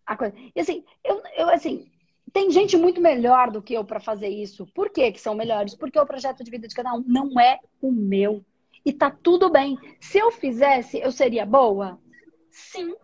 [0.07, 0.35] a coisa.
[0.55, 1.91] E assim, eu, eu assim,
[2.33, 4.65] tem gente muito melhor do que eu para fazer isso.
[4.73, 5.75] Por que, que são melhores?
[5.75, 8.43] Porque o projeto de vida de cada um não é o meu.
[8.83, 9.77] E tá tudo bem.
[9.99, 11.99] Se eu fizesse, eu seria boa?
[12.49, 12.95] Sim.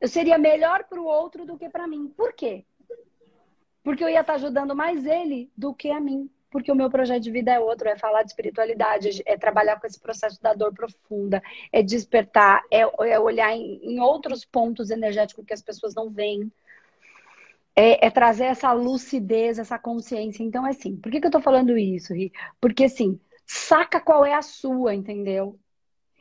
[0.00, 2.08] Eu seria melhor para o outro do que para mim.
[2.08, 2.66] Por quê?
[3.86, 6.28] Porque eu ia estar tá ajudando mais ele do que a mim.
[6.50, 9.86] Porque o meu projeto de vida é outro, é falar de espiritualidade, é trabalhar com
[9.86, 15.44] esse processo da dor profunda, é despertar, é, é olhar em, em, outros pontos energéticos
[15.46, 16.50] que as pessoas não veem.
[17.76, 20.42] É, é, trazer essa lucidez, essa consciência.
[20.42, 22.32] Então, é assim, por que, que eu tô falando isso, Ri?
[22.60, 25.60] Porque, assim, saca qual é a sua, entendeu?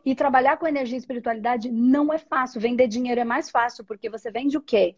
[0.05, 2.61] E trabalhar com energia e espiritualidade não é fácil.
[2.61, 4.95] Vender dinheiro é mais fácil, porque você vende o quê?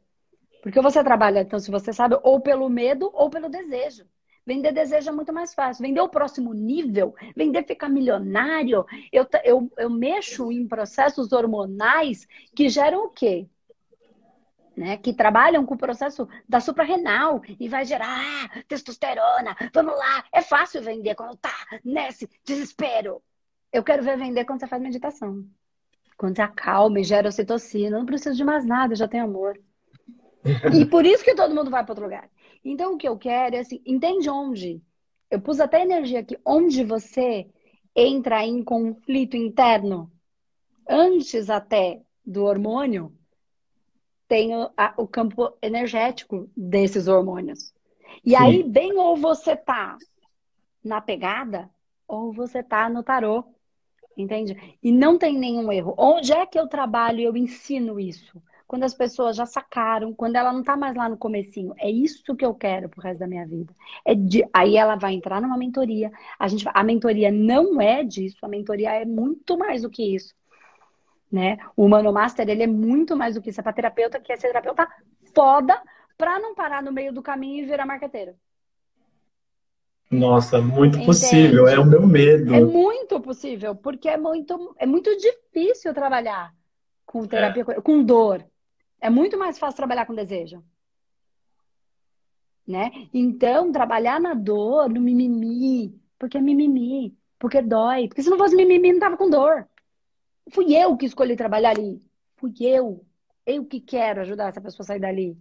[0.61, 4.05] Porque você trabalha, então, se você sabe, ou pelo medo ou pelo desejo.
[4.45, 5.83] Vender desejo é muito mais fácil.
[5.83, 8.85] Vender o próximo nível, vender ficar milionário.
[9.11, 13.47] Eu, eu, eu mexo em processos hormonais que geram o quê?
[14.77, 19.57] né, que trabalham com o processo da suprarrenal e vai gerar testosterona.
[19.73, 23.21] Vamos lá, é fácil vender quando tá nesse desespero.
[23.73, 25.43] Eu quero ver vender quando você faz meditação.
[26.15, 29.59] Quando você acalma e gera ocitocina, não precisa de mais nada, já tem amor.
[30.73, 32.29] E por isso que todo mundo vai para outro lugar.
[32.63, 34.81] Então o que eu quero é assim, entende onde?
[35.29, 37.47] Eu pus até energia aqui, onde você
[37.95, 40.11] entra em conflito interno
[40.87, 43.13] antes até do hormônio,
[44.27, 47.73] tem o, a, o campo energético desses hormônios.
[48.25, 48.35] E Sim.
[48.35, 49.97] aí, bem ou você tá
[50.83, 51.69] na pegada,
[52.07, 53.43] ou você tá no tarô.
[54.17, 54.77] Entende?
[54.81, 55.93] E não tem nenhum erro.
[55.97, 58.41] Onde é que eu trabalho e eu ensino isso?
[58.67, 61.73] Quando as pessoas já sacaram, quando ela não tá mais lá no comecinho.
[61.77, 63.73] É isso que eu quero pro resto da minha vida.
[64.03, 64.45] É de...
[64.53, 66.11] Aí ela vai entrar numa mentoria.
[66.37, 66.65] A, gente...
[66.73, 68.37] a mentoria não é disso.
[68.41, 70.35] A mentoria é muito mais do que isso
[71.31, 71.57] né?
[71.75, 73.59] O Humano Master, ele é muito mais do que isso.
[73.59, 74.87] É para terapeuta que é ser terapeuta
[75.33, 75.79] foda
[76.17, 78.33] para não parar no meio do caminho e virar marqueteiro.
[80.09, 81.05] Nossa, muito Entende?
[81.05, 82.53] possível, é o meu medo.
[82.53, 86.53] É muito possível, porque é muito, é muito difícil trabalhar
[87.05, 87.81] com terapia, é.
[87.81, 88.43] com dor.
[88.99, 90.63] É muito mais fácil trabalhar com desejo.
[92.67, 92.91] Né?
[93.13, 98.07] Então, trabalhar na dor, no mimimi, porque é mimimi, porque dói.
[98.07, 99.67] Porque se não fosse mimimi, não tava com dor.
[100.51, 102.01] Fui eu que escolhi trabalhar ali.
[102.35, 103.05] Fui eu.
[103.45, 105.37] Eu que quero ajudar essa pessoa a sair dali.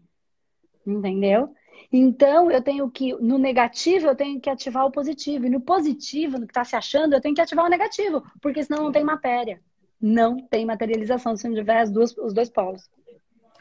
[0.87, 1.53] Entendeu?
[1.93, 5.47] Então, eu tenho que, no negativo, eu tenho que ativar o positivo.
[5.47, 8.23] E no positivo, no que está se achando, eu tenho que ativar o negativo.
[8.41, 9.61] Porque senão não tem matéria.
[10.01, 12.89] Não tem materialização se não tiver as duas, os dois polos.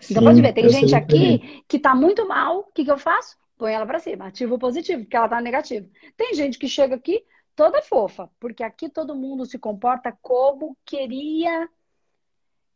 [0.10, 2.60] Então, Sim, pode ver, tem gente aqui que está muito mal.
[2.60, 3.38] O que, que eu faço?
[3.58, 4.28] Põe ela para cima.
[4.28, 5.90] Ativo o positivo, porque ela está negativo.
[6.18, 7.24] Tem gente que chega aqui,
[7.56, 11.70] toda fofa, porque aqui todo mundo se comporta como queria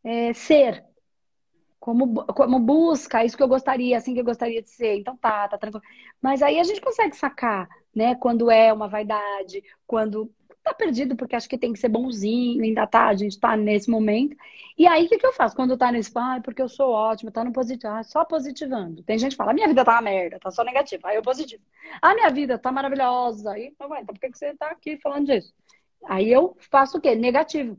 [0.04, 0.84] é, ser,
[1.80, 4.98] como, como busca, isso que eu gostaria, assim que eu gostaria de ser.
[4.98, 5.84] Então tá, tá tranquilo.
[6.22, 10.32] Mas aí a gente consegue sacar, né, quando é uma vaidade, quando
[10.70, 13.90] tá perdido porque acho que tem que ser bonzinho, ainda tá, a gente tá nesse
[13.90, 14.36] momento.
[14.78, 15.56] E aí, o que, que eu faço?
[15.56, 19.04] Quando tá nesse, ah, porque eu sou ótima, tá no positivo, ah, só positivando.
[19.04, 21.10] Tem gente que fala, minha vida tá uma merda, tá só negativa.
[21.10, 21.62] Aí eu positivo.
[22.02, 23.52] A minha vida tá maravilhosa.
[23.52, 25.54] Aí, então, então por que, que você tá aqui falando disso?
[26.06, 27.16] Aí eu faço o quê?
[27.16, 27.78] Negativo.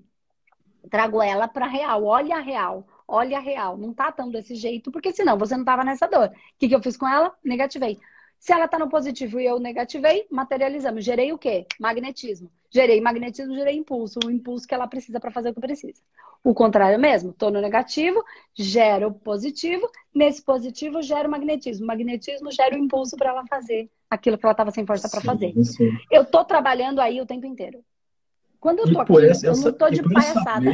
[0.90, 4.92] Trago ela pra real, olha a real olha a real, não tá tão desse jeito,
[4.92, 6.29] porque senão você não tava nessa dor.
[6.29, 7.35] O que, que eu fiz com ela?
[7.44, 7.98] Negativei.
[8.38, 11.05] Se ela está no positivo e eu negativei, materializamos.
[11.05, 11.66] Gerei o quê?
[11.79, 12.50] Magnetismo.
[12.72, 14.20] Gerei magnetismo, gerei impulso.
[14.24, 16.00] O impulso que ela precisa para fazer o que precisa.
[16.42, 17.30] O contrário mesmo.
[17.30, 19.90] Estou no negativo, gero positivo.
[20.14, 21.87] Nesse positivo, gero magnetismo.
[21.87, 25.52] Magnetismo gera o impulso para ela fazer aquilo que ela estava sem força para fazer.
[25.64, 25.90] Sim.
[26.11, 27.80] Eu estou trabalhando aí o tempo inteiro.
[28.61, 30.70] Quando eu tô aqui, essa, eu não tô de palhaçada.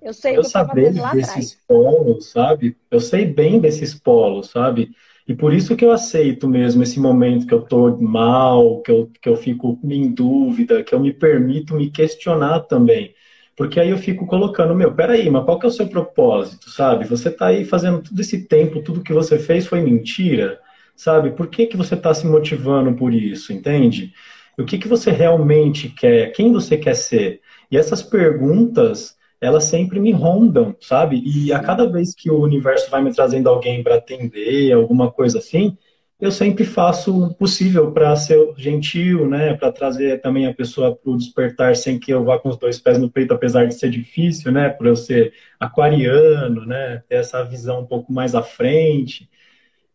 [0.00, 1.58] eu sei eu o que eu tô fazendo lá atrás.
[1.68, 2.76] Polos, sabe?
[2.90, 4.90] Eu sei bem desses polos, sabe?
[5.32, 9.10] E por isso que eu aceito mesmo esse momento que eu tô mal, que eu,
[9.18, 13.14] que eu fico em dúvida, que eu me permito me questionar também.
[13.56, 17.06] Porque aí eu fico colocando, meu, peraí, mas qual que é o seu propósito, sabe?
[17.06, 20.60] Você tá aí fazendo todo esse tempo, tudo que você fez foi mentira,
[20.94, 21.30] sabe?
[21.30, 24.12] Por que, que você está se motivando por isso, entende?
[24.58, 26.30] O que, que você realmente quer?
[26.32, 27.40] Quem você quer ser?
[27.70, 31.20] E essas perguntas elas sempre me rondam, sabe?
[31.26, 35.38] E a cada vez que o universo vai me trazendo alguém para atender, alguma coisa
[35.38, 35.76] assim,
[36.20, 41.10] eu sempre faço o possível para ser gentil, né, para trazer também a pessoa para
[41.10, 43.90] o despertar sem que eu vá com os dois pés no peito, apesar de ser
[43.90, 49.28] difícil, né, por eu ser aquariano, né, ter essa visão um pouco mais à frente.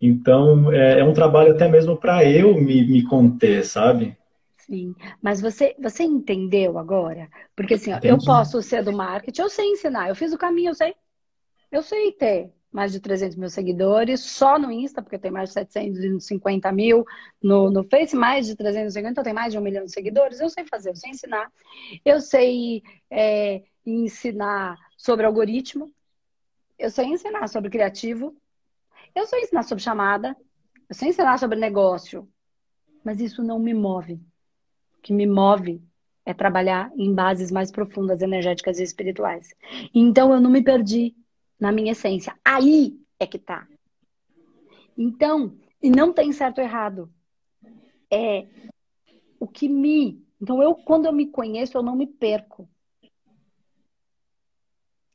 [0.01, 4.16] Então, é, é um trabalho até mesmo para eu me, me conter, sabe?
[4.69, 7.29] Sim, mas você, você entendeu agora?
[7.55, 10.71] Porque assim, ó, eu posso ser do marketing, eu sei ensinar, eu fiz o caminho,
[10.71, 10.93] eu sei.
[11.71, 15.53] Eu sei ter mais de 300 mil seguidores, só no Insta, porque tem mais de
[15.53, 17.05] 750 mil,
[17.41, 20.49] no, no Face mais de 350, então tem mais de um milhão de seguidores, eu
[20.49, 21.49] sei fazer, eu sei ensinar.
[22.03, 25.89] Eu sei é, ensinar sobre algoritmo,
[26.77, 28.35] eu sei ensinar sobre criativo,
[29.15, 30.35] eu sei ensinar sobre chamada,
[30.89, 32.27] eu sei ensinar sobre negócio,
[33.03, 34.19] mas isso não me move.
[35.07, 35.81] Que me move
[36.25, 39.55] é trabalhar em bases mais profundas, energéticas e espirituais.
[39.95, 41.15] Então eu não me perdi
[41.57, 42.37] na minha essência.
[42.43, 43.65] Aí é que tá.
[44.97, 47.09] Então, e não tem certo ou errado.
[48.11, 48.47] É
[49.39, 50.21] o que me.
[50.41, 52.67] Então, eu, quando eu me conheço, eu não me perco.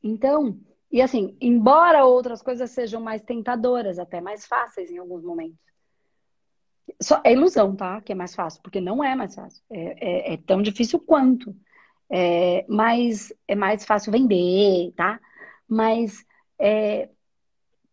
[0.01, 0.59] Então,
[0.91, 5.72] e assim, embora outras coisas sejam mais tentadoras, até mais fáceis em alguns momentos.
[7.01, 8.01] Só, é ilusão, tá?
[8.01, 9.63] Que é mais fácil, porque não é mais fácil.
[9.69, 11.55] É, é, é tão difícil quanto.
[12.09, 15.19] É, mas é mais fácil vender, tá?
[15.67, 16.25] Mas
[16.59, 17.09] é,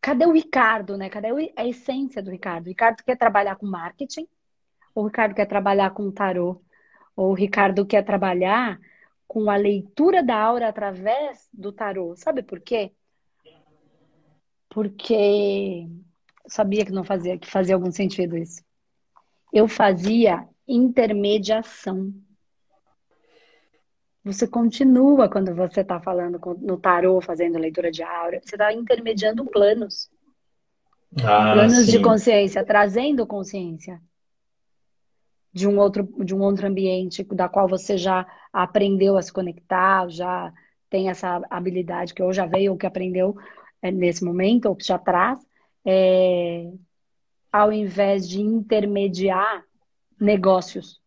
[0.01, 1.09] cadê o Ricardo, né?
[1.09, 2.67] Cadê a essência do Ricardo?
[2.67, 4.27] O Ricardo quer trabalhar com marketing,
[4.95, 6.63] ou o Ricardo quer trabalhar com tarô,
[7.17, 8.79] ou o Ricardo quer trabalhar
[9.27, 12.15] com a leitura da aura através do tarô.
[12.17, 12.93] Sabe por quê?
[14.69, 15.89] Porque
[16.47, 18.63] sabia que não fazia, que fazia algum sentido isso.
[19.53, 22.13] Eu fazia intermediação.
[24.25, 29.45] Você continua quando você está falando no tarô, fazendo leitura de aura, você está intermediando
[29.47, 30.11] planos.
[31.23, 31.93] Ah, planos sim.
[31.93, 34.01] de consciência, trazendo consciência
[35.53, 40.09] de um outro de um outro ambiente da qual você já aprendeu a se conectar,
[40.09, 40.53] já
[40.89, 43.37] tem essa habilidade que ou já veio ou que aprendeu
[43.83, 45.39] é, nesse momento ou que já traz,
[45.85, 46.71] é,
[47.53, 49.65] ao invés de intermediar
[50.21, 51.01] negócios.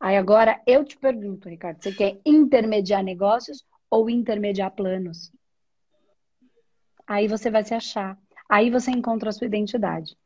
[0.00, 5.32] Aí agora eu te pergunto, Ricardo, você quer intermediar negócios ou intermediar planos?
[7.06, 8.18] Aí você vai se achar.
[8.48, 10.16] Aí você encontra a sua identidade.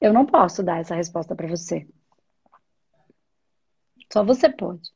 [0.00, 1.86] Eu não posso dar essa resposta para você.
[4.12, 4.90] Só você pode.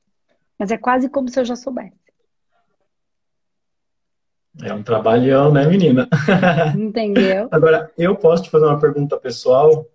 [0.59, 2.02] Mas é quase como se eu já soubesse.
[4.61, 6.09] É um trabalhão, né, menina?
[6.77, 7.49] Entendeu?
[7.51, 9.87] Agora, eu posso te fazer uma pergunta pessoal?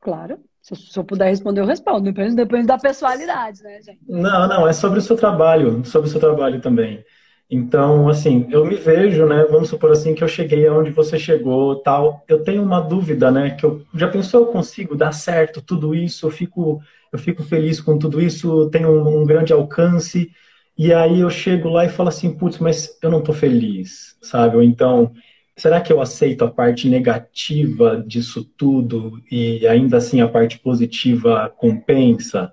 [0.00, 0.38] Claro.
[0.60, 2.02] Se, se eu puder responder, eu respondo.
[2.02, 4.00] Depende, depende da personalidade, né, gente?
[4.06, 7.04] Não, não, é sobre o seu trabalho, sobre o seu trabalho também.
[7.50, 9.46] Então, assim, eu me vejo, né?
[9.50, 12.22] Vamos supor assim que eu cheguei aonde você chegou, tal.
[12.28, 13.50] Eu tenho uma dúvida, né?
[13.52, 16.26] Que eu já pensou eu consigo dar certo tudo isso?
[16.26, 18.68] Eu fico, eu fico feliz com tudo isso.
[18.68, 20.30] Tenho um, um grande alcance.
[20.78, 24.56] E aí eu chego lá e falo assim, putz, mas eu não tô feliz, sabe?
[24.56, 25.12] Ou então
[25.56, 31.52] será que eu aceito a parte negativa disso tudo e ainda assim a parte positiva
[31.58, 32.52] compensa?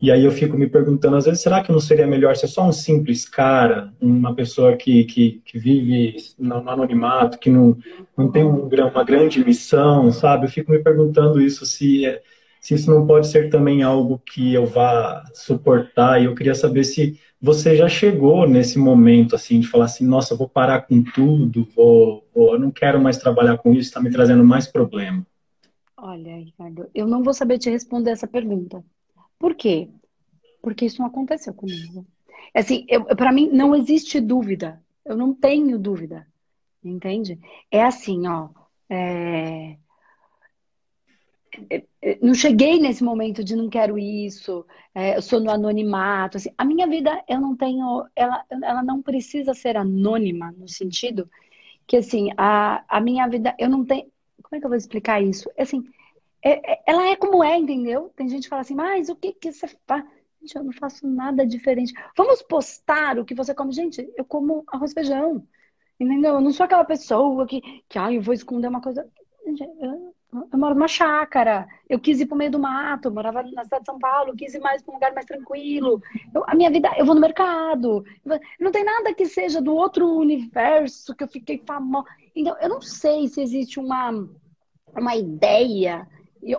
[0.00, 2.66] E aí eu fico me perguntando, às vezes, será que não seria melhor ser só
[2.68, 7.76] um simples cara, uma pessoa que, que, que vive no anonimato, que não,
[8.16, 10.46] não tem um, uma grande missão, sabe?
[10.46, 12.04] Eu fico me perguntando isso, se,
[12.60, 16.20] se isso não pode ser também algo que eu vá suportar.
[16.20, 20.34] E eu queria saber se você já chegou nesse momento, assim, de falar assim, nossa,
[20.36, 24.10] vou parar com tudo, vou, vou eu não quero mais trabalhar com isso, está me
[24.10, 25.24] trazendo mais problema?
[25.96, 28.84] Olha, Ricardo, eu não vou saber te responder essa pergunta.
[29.38, 29.88] Por quê?
[30.62, 32.04] Porque isso não aconteceu comigo.
[32.54, 34.80] Assim, para mim não existe dúvida.
[35.04, 36.26] Eu não tenho dúvida.
[36.84, 37.38] Entende?
[37.70, 38.48] É assim, ó.
[38.90, 39.76] É
[42.22, 46.36] não cheguei nesse momento de não quero isso, é, eu sou no anonimato.
[46.36, 51.30] Assim, a minha vida, eu não tenho, ela, ela não precisa ser anônima, no sentido
[51.86, 54.10] que, assim, a, a minha vida, eu não tenho.
[54.42, 55.50] Como é que eu vou explicar isso?
[55.58, 55.84] Assim,
[56.42, 58.12] é, é, ela é como é, entendeu?
[58.16, 60.04] Tem gente que fala assim, mas o que, que você faz?
[60.40, 61.92] Gente, eu não faço nada diferente.
[62.16, 63.72] Vamos postar o que você come.
[63.72, 65.46] Gente, eu como arroz e feijão.
[65.98, 66.34] Entendeu?
[66.34, 69.08] Eu não sou aquela pessoa que, que ah, eu vou esconder uma coisa.
[69.44, 71.66] Gente, eu, eu moro numa chácara.
[71.88, 74.54] Eu quis ir para o meio do mato, morava na cidade de São Paulo, quis
[74.54, 76.02] ir mais para um lugar mais tranquilo.
[76.34, 78.04] Eu, a minha vida, eu vou no mercado.
[78.60, 82.06] Não tem nada que seja do outro universo que eu fiquei famosa.
[82.36, 84.28] Então, eu não sei se existe uma,
[84.94, 86.06] uma ideia,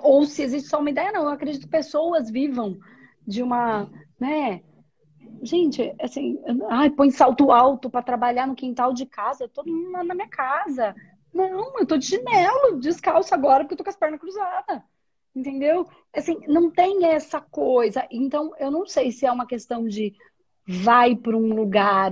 [0.02, 1.24] ou se existe só uma ideia, não.
[1.24, 2.78] Eu acredito que pessoas vivam
[3.26, 3.88] de uma,
[4.20, 4.62] né?
[5.44, 6.38] Gente, assim,
[6.70, 10.96] ai, põe salto alto para trabalhar no quintal de casa, todo mundo na minha casa.
[11.48, 14.82] Não, eu tô de chinelo, descalço agora porque eu tô com as pernas cruzadas.
[15.34, 15.88] Entendeu?
[16.14, 18.06] Assim, não tem essa coisa.
[18.12, 20.14] Então, eu não sei se é uma questão de
[20.68, 22.12] vai para um lugar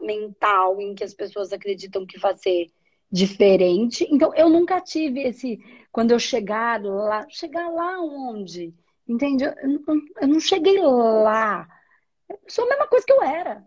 [0.00, 2.68] mental em que as pessoas acreditam que vai ser
[3.10, 4.06] diferente.
[4.10, 5.58] Então, eu nunca tive esse.
[5.92, 7.26] Quando eu chegar lá.
[7.28, 8.72] Chegar lá onde?
[9.06, 9.44] Entende?
[9.44, 9.54] Eu,
[10.22, 11.68] eu não cheguei lá.
[12.28, 13.66] Eu sou a mesma coisa que eu era.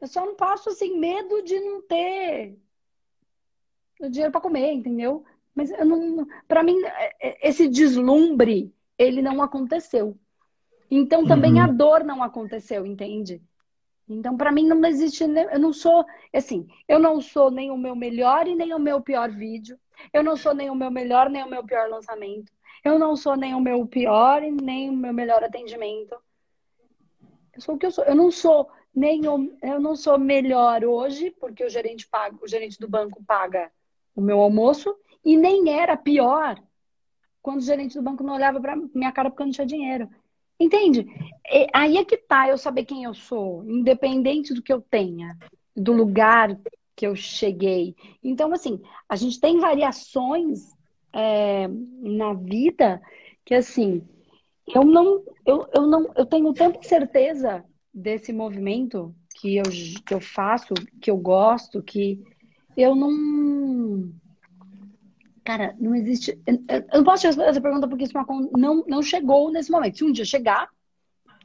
[0.00, 2.58] Eu só não passo assim medo de não ter
[4.10, 5.24] dinheiro para comer, entendeu?
[5.54, 10.16] Mas eu não, para mim é, é, esse deslumbre ele não aconteceu.
[10.90, 11.62] Então também uhum.
[11.62, 13.42] a dor não aconteceu, entende?
[14.08, 17.96] Então para mim não existe, eu não sou assim, eu não sou nem o meu
[17.96, 19.78] melhor e nem o meu pior vídeo.
[20.12, 22.52] Eu não sou nem o meu melhor nem o meu pior lançamento.
[22.84, 26.16] Eu não sou nem o meu pior e nem o meu melhor atendimento.
[27.54, 28.04] Eu sou o que eu sou.
[28.04, 32.46] Eu não sou nem o, eu não sou melhor hoje porque o gerente paga, o
[32.46, 33.72] gerente do banco paga
[34.16, 36.60] o meu almoço e nem era pior
[37.42, 40.08] quando o gerente do banco não olhava para minha cara porque eu não tinha dinheiro.
[40.58, 41.06] Entende?
[41.48, 45.36] E, aí é que tá eu saber quem eu sou, independente do que eu tenha,
[45.76, 46.58] do lugar
[46.96, 47.94] que eu cheguei.
[48.24, 50.74] Então, assim, a gente tem variações
[51.12, 53.00] é, na vida
[53.44, 54.02] que, assim,
[54.66, 59.64] eu não, eu, eu não, eu tenho tanta certeza desse movimento que eu,
[60.06, 62.24] que eu faço, que eu gosto, que
[62.76, 64.12] eu não.
[65.44, 66.38] Cara, não existe.
[66.46, 68.14] Eu não posso te responder essa pergunta porque isso
[68.56, 69.98] não, não chegou nesse momento.
[69.98, 70.68] Se um dia chegar,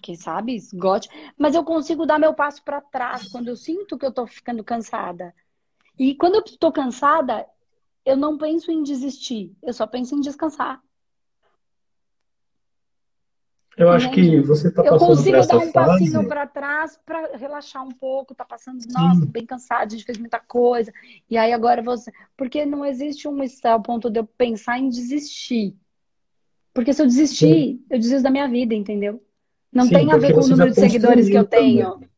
[0.01, 4.05] quem sabe, esgote, mas eu consigo dar meu passo para trás quando eu sinto que
[4.05, 5.33] eu tô ficando cansada.
[5.97, 7.47] E quando eu estou cansada,
[8.03, 10.81] eu não penso em desistir, eu só penso em descansar.
[13.77, 15.53] Eu acho que você está passando por essa fase...
[15.53, 19.45] Eu consigo dar um passinho para trás para relaxar um pouco, tá passando, nossa, bem
[19.45, 20.91] cansado, a gente fez muita coisa.
[21.29, 22.11] E aí agora você...
[22.35, 25.75] Porque não existe um ao ponto de eu pensar em desistir.
[26.73, 27.85] Porque se eu desistir, Sim.
[27.89, 29.23] eu desisto da minha vida, entendeu?
[29.71, 31.91] Não Sim, tem a ver com o número de seguidores que eu tenho.
[31.91, 32.09] Também.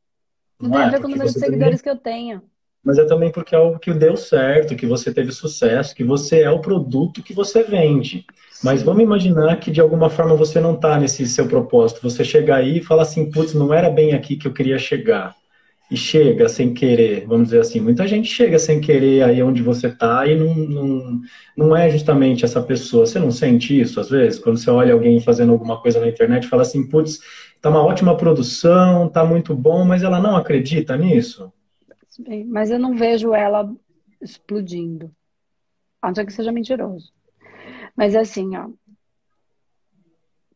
[0.60, 1.84] Não, não tem é, a ver com o número de seguidores também...
[1.84, 2.53] que eu tenho
[2.84, 6.42] mas é também porque é algo que deu certo, que você teve sucesso, que você
[6.42, 8.26] é o produto que você vende.
[8.64, 12.02] Mas vamos imaginar que de alguma forma você não está nesse seu propósito.
[12.02, 15.36] Você chega aí e fala assim, putz, não era bem aqui que eu queria chegar.
[15.92, 17.80] E chega sem querer, vamos dizer assim.
[17.80, 21.22] Muita gente chega sem querer aí onde você está e não, não,
[21.56, 23.06] não é justamente essa pessoa.
[23.06, 24.40] Você não sente isso às vezes?
[24.40, 27.20] Quando você olha alguém fazendo alguma coisa na internet e fala assim, putz,
[27.62, 31.52] tá uma ótima produção, tá muito bom, mas ela não acredita nisso?
[32.48, 33.74] Mas eu não vejo ela
[34.22, 35.14] explodindo.
[36.02, 37.14] A não ser que seja mentiroso.
[37.96, 38.70] Mas assim, ó.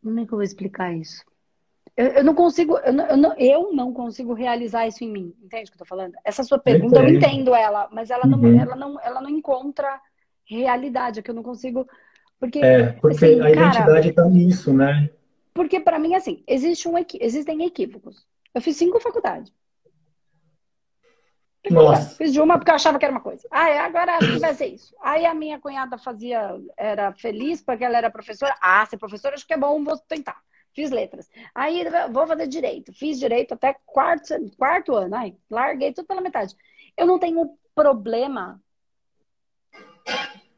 [0.03, 1.23] Como é que eu vou explicar isso?
[1.95, 5.33] Eu, eu não consigo, eu não, eu não, eu, não, consigo realizar isso em mim.
[5.43, 6.13] Entende o que eu tô falando?
[6.23, 8.59] Essa sua pergunta, eu entendo ela, mas ela não, uhum.
[8.59, 9.99] ela não, ela não encontra
[10.45, 11.87] realidade, é que eu não consigo.
[12.39, 15.09] Porque, é, porque assim, a identidade está nisso, né?
[15.53, 18.27] Porque para mim, assim, existe um, existem equívocos.
[18.53, 19.51] Eu fiz cinco faculdades.
[21.71, 22.15] Nossa.
[22.15, 23.47] Fiz de uma porque eu achava que era uma coisa.
[23.51, 24.95] Ah, agora acho que vai ser isso.
[25.01, 28.55] Aí a minha cunhada fazia, era feliz porque ela era professora.
[28.61, 30.41] Ah, ser professora acho que é bom, vou tentar.
[30.73, 31.27] Fiz letras.
[31.55, 32.93] Aí vou fazer direito.
[32.93, 35.15] Fiz direito até quarto, quarto ano.
[35.15, 36.55] Aí larguei tudo pela metade.
[36.95, 38.61] Eu não tenho problema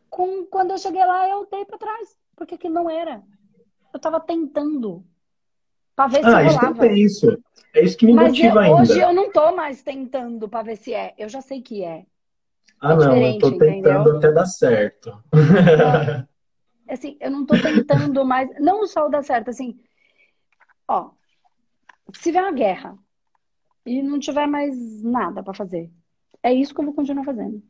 [0.09, 2.17] com quando eu cheguei lá, eu dei para trás.
[2.35, 3.23] Porque que não era.
[3.93, 5.05] Eu tava tentando.
[5.99, 6.71] Pra ver se ah, rolava.
[6.71, 7.43] Isso é isso.
[7.75, 8.81] É isso que me Mas motiva eu, ainda.
[8.81, 11.13] Hoje eu não tô mais tentando para ver se é.
[11.17, 12.05] Eu já sei que é.
[12.79, 14.17] Ah, é não, eu tô tentando entendeu?
[14.17, 15.21] até dar certo.
[15.33, 16.27] Então,
[16.88, 18.49] assim, eu não tô tentando mais.
[18.62, 19.77] Não só o dar certo, assim.
[20.88, 21.12] Ó,
[22.13, 22.97] se vier uma guerra
[23.85, 25.91] e não tiver mais nada para fazer,
[26.41, 27.62] é isso que eu vou continuar fazendo.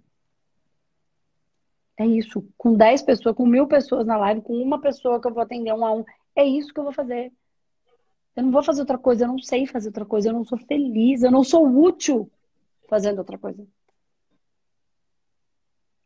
[1.98, 2.48] É isso.
[2.56, 5.74] Com 10 pessoas, com mil pessoas na live, com uma pessoa que eu vou atender
[5.74, 7.34] um a um, é isso que eu vou fazer.
[8.40, 10.58] Eu não vou fazer outra coisa, eu não sei fazer outra coisa, eu não sou
[10.58, 12.32] feliz, eu não sou útil
[12.88, 13.68] fazendo outra coisa.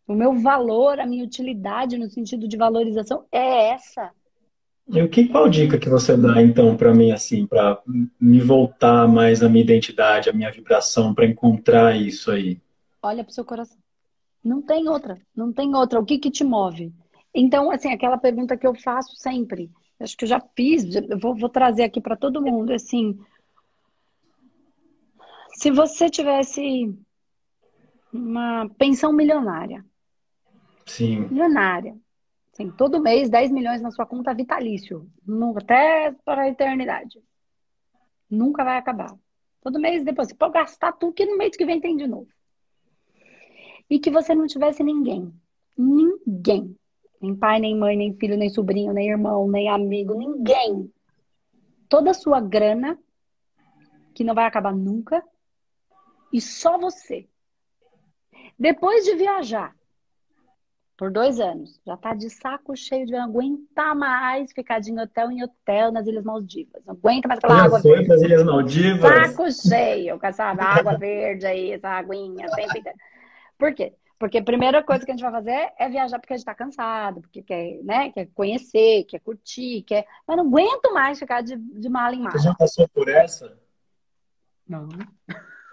[0.07, 4.09] O meu valor, a minha utilidade no sentido de valorização é essa.
[4.87, 7.79] E o que qual dica que você dá então para mim assim, para
[8.19, 12.59] me voltar mais à minha identidade, à minha vibração, para encontrar isso aí?
[12.99, 13.77] Olha para o seu coração.
[14.43, 15.99] Não tem outra, não tem outra.
[15.99, 16.91] O que que te move?
[17.31, 19.69] Então, assim, aquela pergunta que eu faço sempre
[19.99, 23.17] acho que eu já fiz, eu vou, vou trazer aqui para todo mundo, assim,
[25.55, 26.93] se você tivesse
[28.11, 29.85] uma pensão milionária,
[30.85, 31.95] sim, milionária,
[32.51, 35.07] assim, todo mês 10 milhões na sua conta vitalício,
[35.57, 37.21] até para a eternidade,
[38.29, 39.15] nunca vai acabar.
[39.61, 42.27] Todo mês depois você pode gastar tudo que no mês que vem tem de novo.
[43.89, 45.33] E que você não tivesse ninguém.
[45.77, 46.75] Ninguém.
[47.23, 50.91] Nem pai, nem mãe, nem filho, nem sobrinho, nem irmão, nem amigo, ninguém.
[51.87, 52.99] Toda a sua grana,
[54.13, 55.23] que não vai acabar nunca,
[56.33, 57.25] e só você.
[58.59, 59.73] Depois de viajar
[60.97, 65.31] por dois anos, já tá de saco cheio de não aguentar mais ficar de hotel
[65.31, 66.83] em hotel nas Ilhas Maldivas.
[66.85, 67.79] Não aguenta mais aquela água.
[67.79, 69.31] foi para as Ilhas Maldivas?
[69.31, 72.83] Saco cheio com essa água verde aí, essa aguinha sempre.
[73.57, 73.93] Por quê?
[74.17, 76.55] Porque a primeira coisa que a gente vai fazer é viajar porque a gente tá
[76.55, 80.05] cansado, porque quer, né, quer conhecer, quer curtir, quer.
[80.27, 82.31] Mas não aguento mais ficar de, de mala em mala.
[82.31, 83.57] Você já passou por essa?
[84.67, 84.87] Não.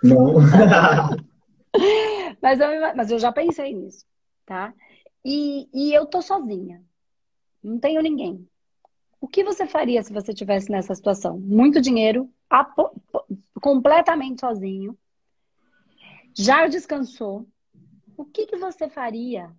[0.03, 0.35] Não.
[2.43, 4.05] mas, eu, mas eu já pensei nisso,
[4.45, 4.75] tá?
[5.25, 6.83] E, e eu tô sozinha.
[7.63, 8.49] Não tenho ninguém.
[9.21, 11.39] O que você faria se você tivesse nessa situação?
[11.39, 12.29] Muito dinheiro,
[13.61, 14.97] completamente sozinho,
[16.35, 17.47] já descansou.
[18.21, 19.51] O que, que você faria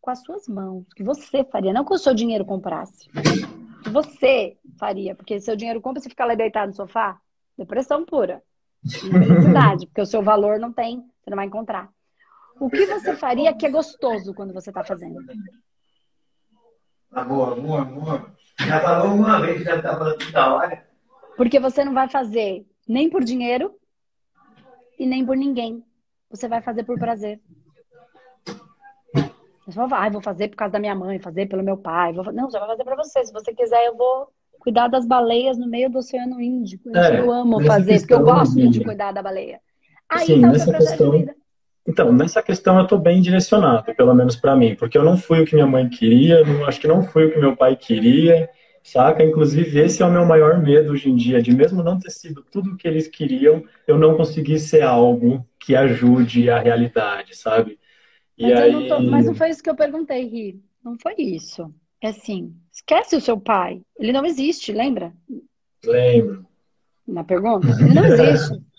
[0.00, 0.86] com as suas mãos?
[0.90, 1.70] O que você faria?
[1.70, 3.10] Não que o seu dinheiro comprasse.
[3.10, 5.14] O que você faria?
[5.14, 7.20] Porque seu dinheiro compra, você fica lá deitado no sofá?
[7.58, 8.42] Depressão pura.
[8.82, 11.92] Infelicidade, porque o seu valor não tem, você não vai encontrar.
[12.58, 15.20] O que você faria que é gostoso quando você está fazendo?
[17.12, 18.34] Amor, amor, amor.
[18.60, 20.88] Já falou uma vez, já está falando toda hora.
[21.36, 23.78] Porque você não vai fazer nem por dinheiro
[24.98, 25.84] e nem por ninguém.
[26.34, 27.40] Você vai fazer por prazer.
[29.64, 32.12] Você vai, ah, vou fazer por causa da minha mãe, fazer pelo meu pai.
[32.12, 32.32] Vou...
[32.32, 33.24] Não, você vai fazer para você.
[33.24, 34.28] Se você quiser, eu vou
[34.58, 36.90] cuidar das baleias no meio do Oceano Índico.
[36.96, 39.60] É, eu amo fazer, porque eu gosto de cuidar da baleia.
[40.08, 41.34] Aí Sim, tá o seu projeto questão...
[41.86, 45.42] Então, nessa questão eu estou bem direcionado, pelo menos para mim, porque eu não fui
[45.42, 48.48] o que minha mãe queria, não, acho que não fui o que meu pai queria,
[48.84, 49.24] saca?
[49.24, 52.44] Inclusive, esse é o meu maior medo hoje em dia, de mesmo não ter sido
[52.52, 57.78] tudo o que eles queriam, eu não conseguir ser algo que ajude a realidade, sabe?
[58.36, 58.72] E mas, aí...
[58.72, 59.00] não tô...
[59.00, 60.62] mas não foi isso que eu perguntei, Ri.
[60.84, 61.74] Não foi isso.
[62.00, 63.80] É assim, esquece o seu pai.
[63.98, 65.12] Ele não existe, lembra?
[65.84, 66.44] Lembro.
[67.08, 67.66] Na pergunta?
[67.66, 68.62] Ele não existe.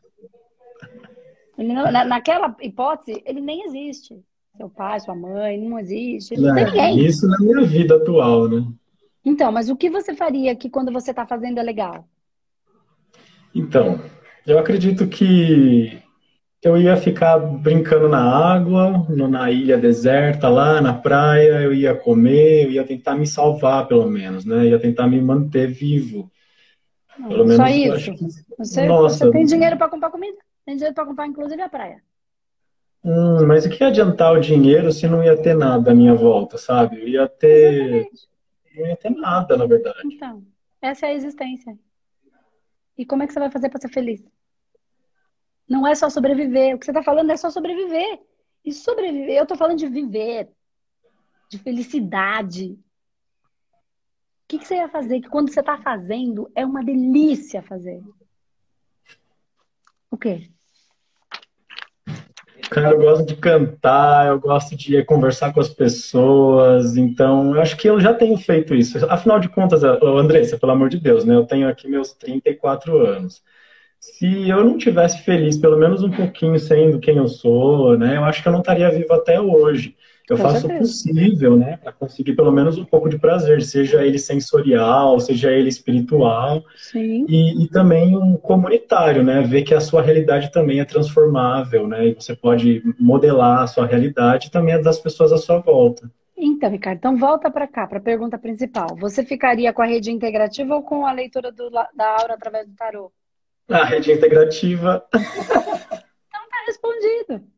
[1.58, 4.22] Ele não, na, naquela hipótese, ele nem existe.
[4.58, 6.36] Seu pai, sua mãe, não existe.
[6.36, 8.66] Não, não tem Isso na minha vida atual, né?
[9.26, 12.07] Então, mas o que você faria que quando você está fazendo é legal?
[13.53, 13.99] Então,
[14.45, 15.99] eu acredito que
[16.61, 22.65] eu ia ficar brincando na água, na ilha deserta, lá na praia, eu ia comer,
[22.65, 24.57] eu ia tentar me salvar, pelo menos, né?
[24.57, 26.32] Eu ia tentar me manter vivo.
[27.17, 28.13] Pelo menos, Só isso?
[28.13, 28.26] Que...
[28.57, 30.38] Você, Nossa, você tem dinheiro para comprar comida?
[30.65, 32.01] Tem dinheiro para comprar, inclusive, a praia.
[33.03, 36.57] Hum, mas o que adiantar o dinheiro se não ia ter nada à minha volta,
[36.57, 36.99] sabe?
[36.99, 37.76] Eu ia ter.
[37.76, 38.35] Exatamente.
[38.76, 39.99] Não ia ter nada, na verdade.
[40.05, 40.45] Então,
[40.82, 41.78] essa é a existência.
[42.97, 44.23] E como é que você vai fazer para ser feliz?
[45.67, 46.76] Não é só sobreviver.
[46.76, 48.21] O que você está falando é só sobreviver.
[48.63, 50.49] E sobreviver, eu estou falando de viver,
[51.49, 52.71] de felicidade.
[52.71, 55.21] O que, que você ia fazer?
[55.21, 58.03] Que quando você está fazendo, é uma delícia fazer.
[60.09, 60.49] O quê?
[62.70, 67.78] Cara, eu gosto de cantar, eu gosto de conversar com as pessoas, então eu acho
[67.78, 68.97] que eu já tenho feito isso.
[69.09, 71.36] Afinal de contas, Andressa, pelo amor de Deus, né?
[71.36, 73.41] Eu tenho aqui meus 34 anos.
[73.99, 78.18] Se eu não tivesse feliz, pelo menos um pouquinho sendo quem eu sou, né?
[78.18, 79.95] Eu acho que eu não estaria vivo até hoje.
[80.30, 84.17] Eu faço o possível, né, para conseguir pelo menos um pouco de prazer, seja ele
[84.17, 86.63] sensorial, seja ele espiritual,
[86.95, 92.07] e, e, também um comunitário, né, ver que a sua realidade também é transformável, né,
[92.07, 96.09] e você pode modelar a sua realidade também a das pessoas à sua volta.
[96.36, 98.95] Então, Ricardo, então volta para cá, para a pergunta principal.
[98.97, 102.76] Você ficaria com a rede integrativa ou com a leitura do, da aura através do
[102.76, 103.11] tarô?
[103.69, 105.05] A rede integrativa.
[105.13, 107.55] então tá respondido.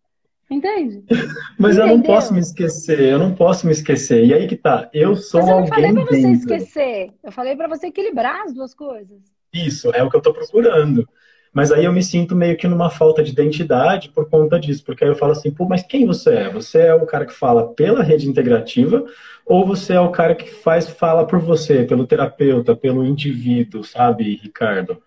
[0.49, 1.03] Entende?
[1.59, 1.91] Mas Entendeu?
[1.91, 4.25] eu não posso me esquecer, eu não posso me esquecer.
[4.25, 7.31] E aí que tá, eu sou Mas eu alguém não falei pra você esquecer, eu
[7.31, 9.19] falei para você equilibrar as duas coisas.
[9.53, 11.07] Isso, é o que eu tô procurando.
[11.53, 15.03] Mas aí eu me sinto meio que numa falta de identidade por conta disso, porque
[15.03, 16.49] aí eu falo assim, pô, mas quem você é?
[16.51, 19.03] Você é o cara que fala pela rede integrativa
[19.45, 24.35] ou você é o cara que faz fala por você, pelo terapeuta, pelo indivíduo, sabe,
[24.35, 25.01] Ricardo?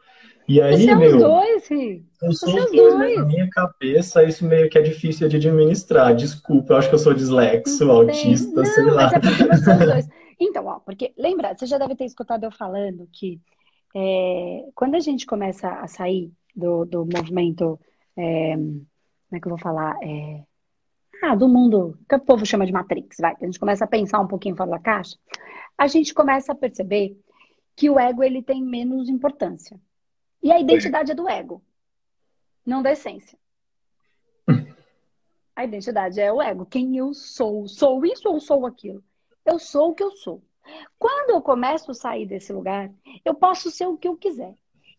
[0.51, 2.05] E aí, Você é meu, os dois, filho.
[2.21, 6.13] Eu sou os dois, mas na minha cabeça isso meio que é difícil de administrar.
[6.13, 9.05] Desculpa, eu acho que eu sou dislexo, não autista, não, sei lá.
[9.05, 10.09] Mas é porque você é os dois.
[10.41, 13.41] Então, ó, porque lembra, você já deve ter escutado eu falando que
[13.95, 17.79] é, quando a gente começa a sair do, do movimento,
[18.17, 18.87] é, como
[19.33, 19.97] é que eu vou falar?
[20.03, 20.43] É,
[21.23, 23.37] ah, do mundo que o povo chama de Matrix, vai.
[23.41, 25.17] A gente começa a pensar um pouquinho fora da caixa,
[25.79, 27.17] a gente começa a perceber
[27.77, 29.79] que o ego ele tem menos importância.
[30.43, 31.63] E a identidade é do ego,
[32.65, 33.39] não da essência.
[35.55, 36.65] A identidade é o ego.
[36.65, 37.69] Quem eu sou?
[37.69, 39.05] Sou isso ou sou aquilo?
[39.45, 40.43] Eu sou o que eu sou.
[40.99, 42.91] Quando eu começo a sair desse lugar,
[43.25, 44.55] eu posso ser o que eu quiser.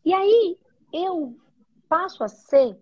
[0.05, 0.59] E aí
[0.93, 1.35] eu
[1.89, 2.77] passo a ser.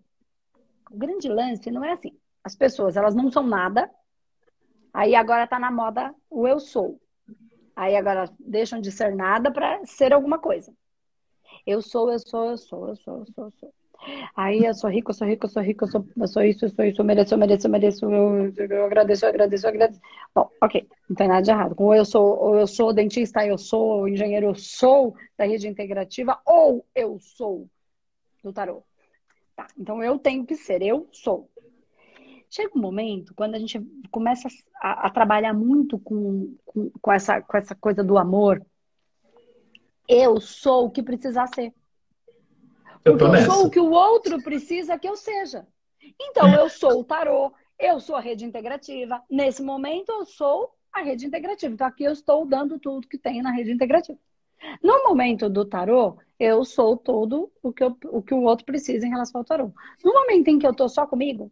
[0.91, 2.17] O grande lance não é assim.
[2.43, 3.89] As pessoas, elas não são nada.
[4.93, 6.99] Aí agora tá na moda o eu sou.
[7.75, 10.73] Aí agora deixam de ser nada para ser alguma coisa.
[11.69, 13.73] Eu sou, eu sou, eu sou, eu sou, eu sou, eu sou.
[14.35, 16.65] Aí eu sou rico, eu sou rico, eu sou rico, eu sou, eu sou isso,
[16.65, 19.69] eu sou isso, eu mereço, eu mereço, eu mereço, eu, eu agradeço, eu agradeço, eu
[19.69, 20.01] agradeço.
[20.33, 21.75] Bom, ok, não tem nada de errado.
[21.77, 26.41] Ou eu sou, ou eu sou dentista, eu sou engenheiro, eu sou da rede integrativa,
[26.43, 27.69] ou eu sou
[28.43, 28.81] do tarô.
[29.55, 31.51] Tá, então eu tenho que ser, eu sou.
[32.49, 34.47] Chega um momento, quando a gente começa
[34.81, 38.59] a, a trabalhar muito com, com, com, essa, com essa coisa do amor,
[40.09, 41.71] eu sou o que precisar ser.
[43.05, 45.67] Eu Porque eu sou o que o outro precisa que eu seja.
[46.19, 49.23] Então, eu sou o tarô, eu sou a rede integrativa.
[49.29, 51.73] Nesse momento, eu sou a rede integrativa.
[51.73, 54.17] Então, aqui eu estou dando tudo que tem na rede integrativa.
[54.83, 59.05] No momento do tarô, eu sou todo o que, eu, o que o outro precisa
[59.05, 59.71] em relação ao tarô.
[60.03, 61.51] No momento em que eu estou só comigo,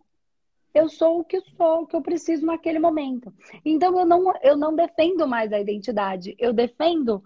[0.74, 3.34] eu sou o que sou, o que eu preciso naquele momento.
[3.64, 7.24] Então eu não, eu não defendo mais a identidade, eu defendo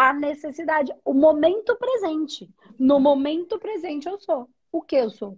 [0.00, 2.48] a necessidade, o momento presente.
[2.78, 5.36] No momento presente eu sou o que eu sou.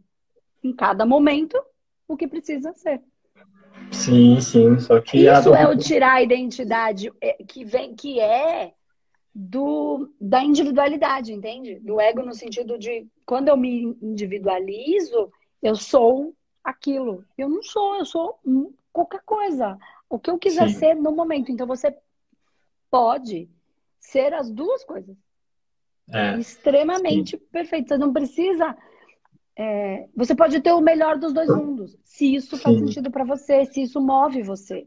[0.62, 1.60] Em cada momento,
[2.06, 3.02] o que precisa ser.
[3.90, 4.78] Sim, sim.
[4.78, 8.72] Só que isso é o tirar a identidade é, que vem, que é
[9.34, 11.80] do da individualidade, entende?
[11.80, 16.32] Do ego no sentido de quando eu me individualizo, eu sou
[16.62, 17.24] aquilo.
[17.36, 18.38] Eu não sou, eu sou
[18.92, 19.76] qualquer coisa.
[20.08, 20.78] O que eu quiser Sim.
[20.78, 21.50] ser no momento.
[21.50, 21.92] Então você
[22.88, 23.48] pode
[24.02, 25.16] ser as duas coisas.
[26.12, 26.38] É.
[26.38, 27.42] Extremamente Sim.
[27.50, 27.88] perfeito.
[27.88, 28.76] Você não precisa.
[29.56, 31.96] É, você pode ter o melhor dos dois mundos.
[32.04, 32.62] Se isso Sim.
[32.62, 34.86] faz sentido para você, se isso move você.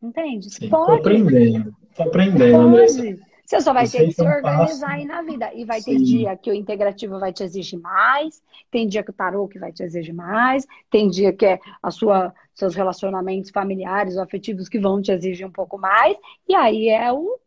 [0.00, 0.48] Entende?
[0.50, 0.86] Sim, pode.
[0.86, 1.76] Tô aprendendo.
[1.94, 2.70] Tô aprendendo.
[2.70, 3.28] Pode.
[3.44, 5.50] Você só vai ter que se organizar aí na vida.
[5.54, 5.92] E vai Sim.
[5.92, 9.58] ter dia que o integrativo vai te exigir mais, tem dia que o tarô que
[9.58, 14.68] vai te exigir mais, tem dia que é a sua seus relacionamentos familiares ou afetivos
[14.68, 16.14] que vão te exigir um pouco mais.
[16.46, 17.40] E aí é o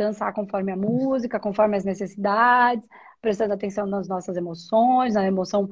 [0.00, 2.88] dançar conforme a música, conforme as necessidades,
[3.20, 5.68] prestando atenção nas nossas emoções, na emoção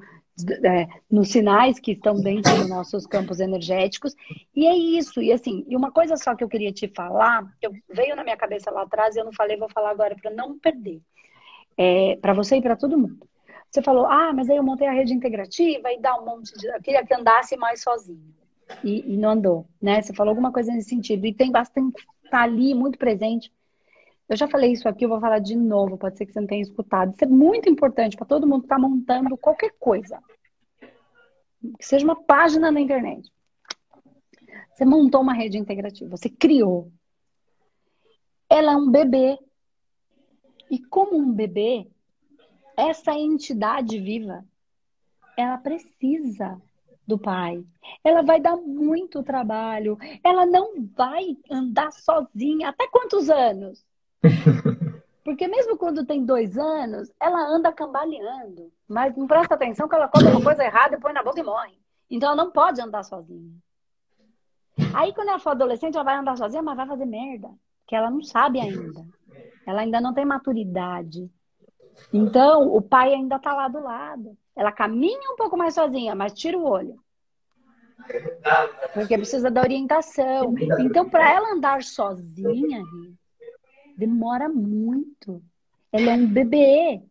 [0.63, 4.15] é, nos sinais que estão dentro dos nossos campos energéticos.
[4.55, 5.23] E é isso.
[5.23, 8.37] E assim, e uma coisa só que eu queria te falar, que veio na minha
[8.37, 11.01] cabeça lá atrás e eu não falei, vou falar agora para não perder.
[11.77, 13.27] É, para você e para todo mundo.
[13.71, 16.67] Você falou, ah, mas aí eu montei a rede integrativa e dá um monte de.
[16.67, 18.35] Eu queria que andasse mais sozinho.
[18.85, 20.03] E, e não andou, né?
[20.03, 21.27] Você falou alguma coisa nesse sentido.
[21.27, 23.53] E tem bastante, tá ali, muito presente.
[24.29, 26.47] Eu já falei isso aqui, eu vou falar de novo, pode ser que você não
[26.47, 27.15] tenha escutado.
[27.15, 30.23] Isso é muito importante para todo mundo que está montando qualquer coisa.
[31.79, 33.33] Que seja uma página na internet.
[34.75, 36.93] Você montou uma rede integrativa, você criou.
[38.51, 39.39] Ela é um bebê.
[40.71, 41.89] E como um bebê,
[42.77, 44.45] essa entidade viva,
[45.37, 46.61] ela precisa
[47.07, 47.65] do pai.
[48.05, 49.97] Ela vai dar muito trabalho.
[50.23, 52.69] Ela não vai andar sozinha.
[52.69, 53.88] Até quantos anos?
[55.25, 58.73] Porque mesmo quando tem dois anos, ela anda cambaleando.
[58.89, 61.43] Mas não presta atenção que ela come uma coisa errada e põe na boca e
[61.43, 61.79] morre.
[62.11, 63.53] Então ela não pode andar sozinha.
[64.95, 67.51] Aí quando ela for adolescente, ela vai andar sozinha, mas vai fazer merda.
[67.87, 69.05] Que ela não sabe ainda.
[69.67, 71.31] Ela ainda não tem maturidade.
[72.13, 74.37] Então, o pai ainda está lá do lado.
[74.57, 76.99] Ela caminha um pouco mais sozinha, mas tira o olho.
[78.95, 80.55] Porque precisa da orientação.
[80.79, 82.83] Então, para ela andar sozinha,
[83.99, 85.43] Demora muito.
[85.91, 87.03] Ela é um bebê.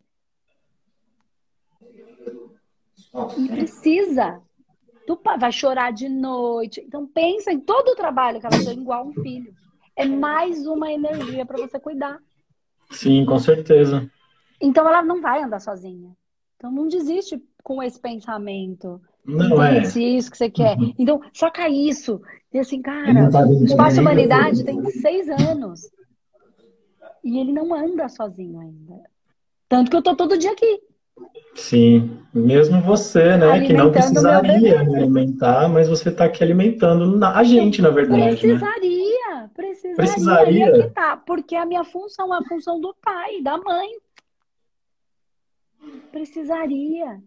[3.38, 4.42] E precisa.
[5.06, 6.80] Tu vai chorar de noite.
[6.80, 9.54] Então pensa em todo o trabalho que ela tem igual um filho.
[9.98, 12.20] É mais uma energia para você cuidar.
[12.92, 14.10] Sim, com certeza.
[14.62, 16.16] Então ela não vai andar sozinha.
[16.56, 19.02] Então não desiste com esse pensamento.
[19.26, 19.84] Não é.
[19.84, 20.78] Se isso que você quer.
[20.78, 20.94] Uhum.
[20.98, 22.22] Então, saca isso.
[22.54, 25.82] E assim, cara, o Espaço Humanidade tem seis anos.
[27.28, 29.04] E ele não anda sozinho ainda.
[29.68, 30.82] Tanto que eu tô todo dia aqui.
[31.54, 37.82] Sim, mesmo você, né, que não precisaria alimentar, mas você está aqui alimentando a gente,
[37.82, 38.38] na verdade.
[38.38, 39.50] Precisaria, né?
[39.54, 39.96] precisaria.
[39.98, 40.90] Precisaria.
[40.92, 43.90] Tá, porque a minha função é a função do pai, da mãe.
[46.14, 47.22] Precisaria.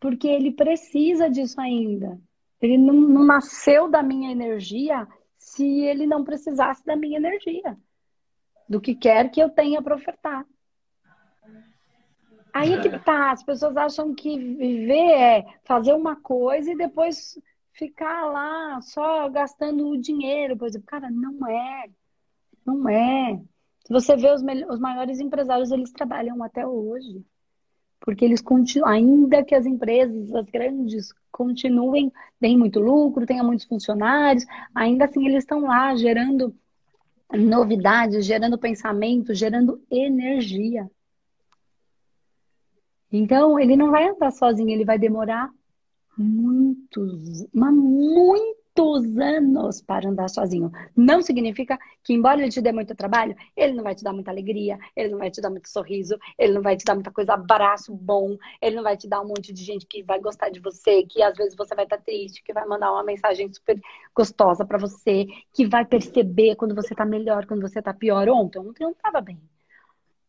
[0.00, 2.18] Porque ele precisa disso ainda.
[2.62, 5.06] Ele não, não nasceu da minha energia
[5.36, 7.76] se ele não precisasse da minha energia
[8.68, 10.46] do que quer que eu tenha para ofertar.
[12.52, 17.36] Aí que tá, as pessoas acham que viver é fazer uma coisa e depois
[17.72, 20.86] ficar lá só gastando o dinheiro, por exemplo.
[20.86, 21.86] Cara, não é.
[22.64, 23.40] Não é.
[23.84, 24.40] Se você vê os,
[24.70, 27.24] os maiores empresários, eles trabalham até hoje.
[28.00, 33.66] Porque eles continuam, ainda que as empresas, as grandes, continuem, tenham muito lucro, tenham muitos
[33.66, 34.44] funcionários,
[34.74, 36.54] ainda assim eles estão lá gerando
[37.32, 40.88] novidades, gerando pensamento, gerando energia.
[43.10, 45.50] Então, ele não vai andar sozinho, ele vai demorar
[46.16, 47.74] muitos, mas
[48.76, 50.70] muitos anos para andar sozinho.
[50.96, 54.30] Não significa que, embora ele te dê muito trabalho, ele não vai te dar muita
[54.30, 57.34] alegria, ele não vai te dar muito sorriso, ele não vai te dar muita coisa,
[57.34, 60.60] abraço bom, ele não vai te dar um monte de gente que vai gostar de
[60.60, 63.80] você, que às vezes você vai estar triste, que vai mandar uma mensagem super
[64.14, 68.28] gostosa para você, que vai perceber quando você tá melhor, quando você tá pior.
[68.28, 69.40] Ontem, ontem eu não tava bem.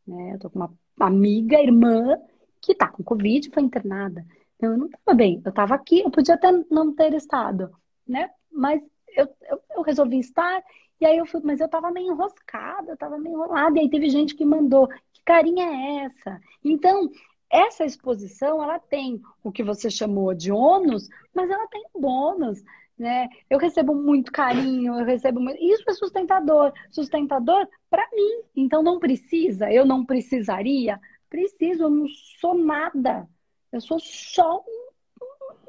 [0.07, 0.33] Né?
[0.35, 2.17] Eu tô com uma amiga, irmã,
[2.61, 4.25] que tá com Covid, foi internada.
[4.55, 5.41] Então, eu não estava bem.
[5.43, 7.71] Eu estava aqui, eu podia até não ter estado,
[8.07, 8.29] né?
[8.51, 8.81] Mas
[9.15, 10.63] eu, eu, eu resolvi estar,
[10.99, 13.89] e aí eu fui, mas eu estava meio enroscada, eu estava meio enrolada, e aí
[13.89, 16.39] teve gente que mandou, que carinha é essa?
[16.63, 17.09] Então,
[17.49, 22.63] essa exposição, ela tem o que você chamou de ônus, mas ela tem bônus,
[22.97, 23.27] né?
[23.49, 25.61] Eu recebo muito carinho, eu recebo muito...
[25.61, 26.71] Isso é sustentador.
[26.89, 28.41] Sustentador para mim.
[28.55, 30.99] Então, não precisa, eu não precisaria
[31.29, 32.07] Preciso, eu não
[32.39, 33.27] sou nada.
[33.69, 34.63] Eu sou só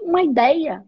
[0.01, 0.87] uma ideia.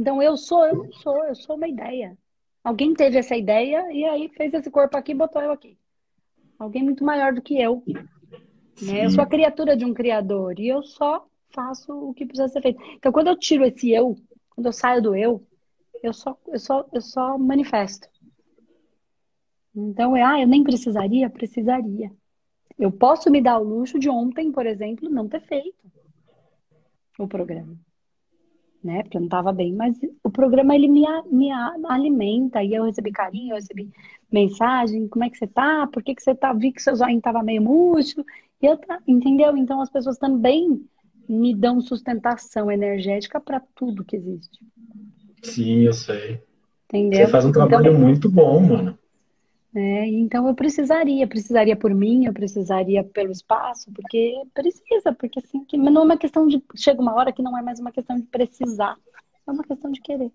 [0.00, 2.16] Então eu sou, eu não sou, eu sou uma ideia.
[2.64, 5.76] Alguém teve essa ideia e aí fez esse corpo aqui e botou eu aqui.
[6.58, 7.82] Alguém muito maior do que eu.
[8.80, 9.04] Né?
[9.04, 12.62] Eu sou a criatura de um criador e eu só faço o que precisa ser
[12.62, 12.82] feito.
[12.94, 14.16] Então quando eu tiro esse eu,
[14.48, 15.46] quando eu saio do eu,
[16.02, 18.08] eu só, eu só, eu só manifesto.
[19.76, 22.10] Então é, ah, eu nem precisaria, precisaria.
[22.78, 25.92] Eu posso me dar o luxo de ontem, por exemplo, não ter feito
[27.18, 27.78] o programa.
[28.82, 29.02] Né?
[29.02, 31.50] Porque eu não estava bem, mas o programa ele me, me
[31.86, 32.62] alimenta.
[32.62, 33.90] E eu recebi carinho, eu recebi
[34.32, 35.86] mensagem, como é que você tá?
[35.86, 36.52] Por que, que você tá?
[36.52, 38.24] Vi que seu zoinho estava meio murcho.
[38.62, 39.56] E eu tá, entendeu?
[39.56, 40.82] Então as pessoas também
[41.28, 44.58] me dão sustentação energética para tudo que existe.
[45.42, 46.42] Sim, eu sei.
[46.88, 47.20] Entendeu?
[47.20, 48.98] Você faz um trabalho então, muito bom, mano.
[49.72, 50.08] Né?
[50.08, 55.76] Então eu precisaria, precisaria por mim, eu precisaria pelo espaço, porque precisa, porque assim, que
[55.76, 56.62] não é uma questão de.
[56.74, 58.96] Chega uma hora que não é mais uma questão de precisar,
[59.46, 60.32] é uma questão de querer.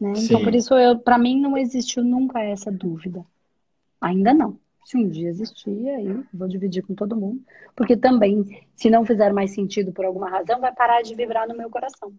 [0.00, 0.12] Né?
[0.16, 3.24] Então por isso eu, para mim não existiu nunca essa dúvida.
[4.00, 4.58] Ainda não.
[4.82, 7.42] Se um dia existir, aí vou dividir com todo mundo.
[7.76, 11.54] Porque também, se não fizer mais sentido por alguma razão, vai parar de vibrar no
[11.54, 12.10] meu coração.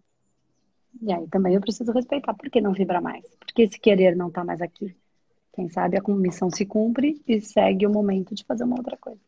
[1.02, 2.32] E aí também eu preciso respeitar.
[2.34, 3.24] Por que não vibra mais?
[3.40, 4.94] Porque esse querer não está mais aqui.
[5.54, 9.20] Quem sabe a missão se cumpre e segue o momento de fazer uma outra coisa.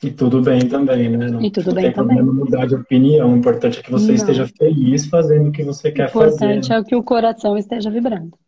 [0.00, 1.28] E tudo bem também, né?
[1.28, 2.22] Não, e tudo bem também.
[2.22, 3.32] Não mudar de opinião.
[3.32, 4.14] O importante é que você não.
[4.14, 6.24] esteja feliz fazendo o que você quer fazer.
[6.24, 8.38] O importante é que o coração esteja vibrando.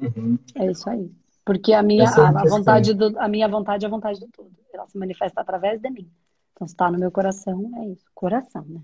[0.00, 0.38] Uhum.
[0.54, 1.10] É isso aí.
[1.44, 4.28] Porque a minha, é a, a vontade do, a minha vontade é a vontade do
[4.28, 4.52] todo.
[4.72, 6.08] Ela se manifesta através de mim.
[6.52, 8.04] Então, se está no meu coração, é isso.
[8.14, 8.80] Coração, né?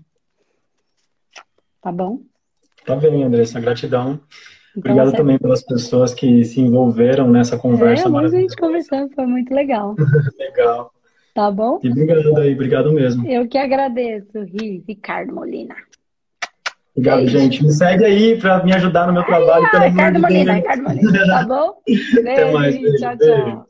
[1.81, 2.19] Tá bom?
[2.85, 3.61] Tá bem, Andressa.
[3.61, 4.19] Gratidão.
[4.77, 8.07] Então, Obrigado também pelas pessoas que se envolveram nessa conversa.
[8.07, 9.95] É, a gente conversando, foi muito legal.
[10.37, 10.91] legal.
[11.33, 11.79] Tá bom?
[11.83, 13.27] E obrigado aí, obrigado mesmo.
[13.27, 14.45] Eu que agradeço,
[14.87, 15.75] Ricardo Molina.
[16.95, 17.39] Obrigado, Beijo.
[17.39, 17.63] gente.
[17.63, 19.65] Me segue aí para me ajudar no meu trabalho.
[19.73, 21.73] Ai, Ricardo Molina, Ricardo Molina, tá bom?
[21.85, 22.75] Beijo, Até mais.
[22.75, 23.68] Beijo, tchau, tchau.